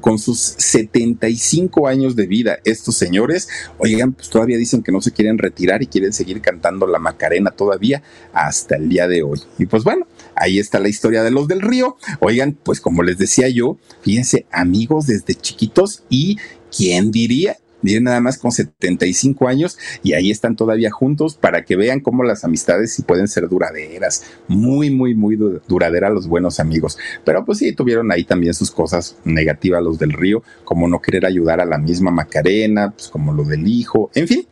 [0.00, 5.12] con sus 75 años de vida, estos señores, oigan, pues todavía dicen que no se
[5.12, 9.33] quieren retirar y quieren seguir cantando la Macarena todavía hasta el día de hoy.
[9.58, 11.96] Y pues bueno, ahí está la historia de los del río.
[12.20, 16.38] Oigan, pues como les decía yo, fíjense, amigos desde chiquitos y
[16.76, 17.56] ¿quién diría?
[17.84, 22.24] Miren nada más con 75 años y ahí están todavía juntos para que vean cómo
[22.24, 25.36] las amistades sí pueden ser duraderas, muy, muy, muy
[25.68, 26.96] duraderas los buenos amigos.
[27.26, 31.26] Pero pues sí, tuvieron ahí también sus cosas negativas los del río, como no querer
[31.26, 34.46] ayudar a la misma Macarena, pues como lo del hijo, en fin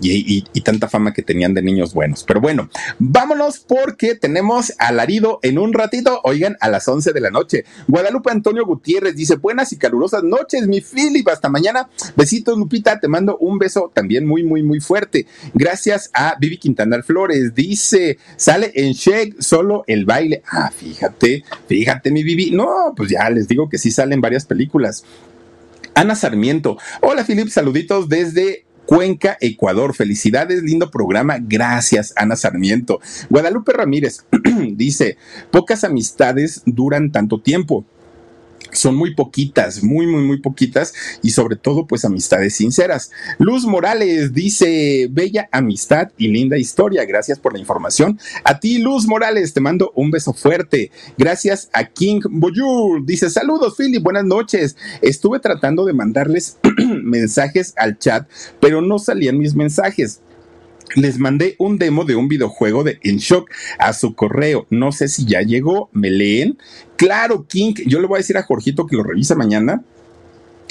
[0.00, 2.24] y, tanta fama que tenían de niños buenos.
[2.24, 7.30] Pero bueno, vámonos porque tenemos alarido en un ratito, oigan, a las 11 de la
[7.30, 7.64] noche.
[7.86, 11.88] Guadalupe Antonio Gutiérrez dice, buenas y calurosas noches, mi Philip, hasta mañana.
[12.16, 15.26] Besitos, Lupita, te mando un beso también muy, muy, muy fuerte.
[15.52, 20.42] Gracias a Vivi Quintanar Flores, dice, sale en Shake solo el baile.
[20.50, 22.50] Ah, fíjate, fíjate, mi Vivi.
[22.50, 25.04] No, pues ya les digo que sí salen varias películas.
[25.94, 26.76] Ana Sarmiento.
[27.00, 29.94] Hola, Philip, saluditos desde Cuenca, Ecuador.
[29.94, 31.38] Felicidades, lindo programa.
[31.40, 33.00] Gracias, Ana Sarmiento.
[33.30, 34.24] Guadalupe Ramírez
[34.72, 35.16] dice,
[35.50, 37.84] pocas amistades duran tanto tiempo
[38.74, 43.10] son muy poquitas, muy, muy, muy poquitas y sobre todo pues amistades sinceras.
[43.38, 47.04] Luz Morales dice, bella amistad y linda historia.
[47.04, 48.18] Gracias por la información.
[48.44, 50.90] A ti, Luz Morales, te mando un beso fuerte.
[51.16, 53.04] Gracias a King Boyur.
[53.04, 54.76] Dice, saludos, Philip, buenas noches.
[55.02, 56.58] Estuve tratando de mandarles
[57.02, 58.28] mensajes al chat,
[58.60, 60.20] pero no salían mis mensajes
[60.94, 64.66] les mandé un demo de un videojuego de En Shock a su correo.
[64.70, 66.58] No sé si ya llegó, me leen.
[66.96, 69.82] Claro, King, yo le voy a decir a Jorgito que lo revisa mañana.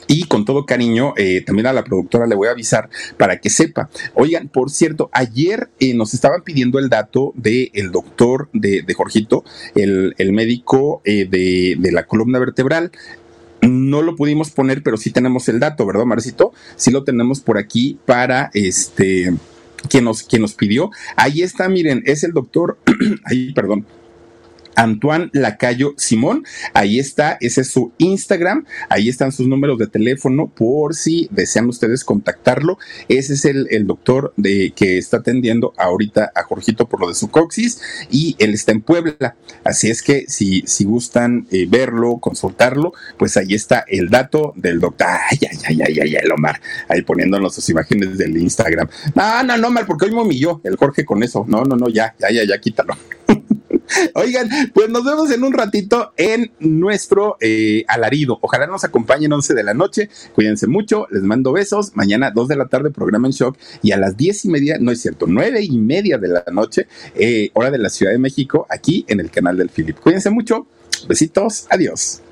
[0.07, 3.49] Y con todo cariño, eh, también a la productora le voy a avisar para que
[3.49, 3.89] sepa.
[4.15, 9.45] Oigan, por cierto, ayer eh, nos estaban pidiendo el dato del doctor de, Jorgito,
[9.75, 12.91] el, médico eh, de, de la columna vertebral.
[13.61, 16.51] No lo pudimos poner, pero sí tenemos el dato, ¿verdad, Marcito?
[16.75, 19.31] Sí lo tenemos por aquí para este
[19.89, 20.91] quien nos, quien nos pidió.
[21.15, 22.79] Ahí está, miren, es el doctor,
[23.25, 23.85] ahí, perdón,
[24.75, 26.43] Antoine Lacayo Simón.
[26.73, 28.65] Ahí está, ese es su Instagram.
[28.89, 32.77] Ahí están sus números de teléfono por si desean ustedes contactarlo.
[33.07, 37.29] Ese es el, doctor de, que está atendiendo ahorita a Jorgito por lo de su
[37.29, 39.35] coxis y él está en Puebla.
[39.63, 44.79] Así es que si, si gustan eh, verlo, consultarlo, pues ahí está el dato del
[44.79, 45.07] doctor.
[45.07, 46.59] Ay, ay, ay, ay, ay, ay, Omar.
[46.87, 48.87] Ahí poniéndonos sus imágenes del Instagram.
[49.15, 51.45] No, no, no, Omar, porque hoy me humilló el Jorge con eso.
[51.47, 52.95] No, no, no, ya, ya, ya, ya, quítalo.
[54.15, 58.39] Oigan, pues nos vemos en un ratito en nuestro eh, alarido.
[58.41, 60.09] Ojalá nos acompañen 11 de la noche.
[60.33, 61.95] Cuídense mucho, les mando besos.
[61.95, 63.57] Mañana 2 de la tarde, programa en shock.
[63.81, 66.87] Y a las 10 y media, no es cierto, 9 y media de la noche,
[67.15, 69.99] eh, hora de la Ciudad de México, aquí en el canal del Philip.
[69.99, 70.67] Cuídense mucho.
[71.07, 71.67] Besitos.
[71.69, 72.22] Adiós.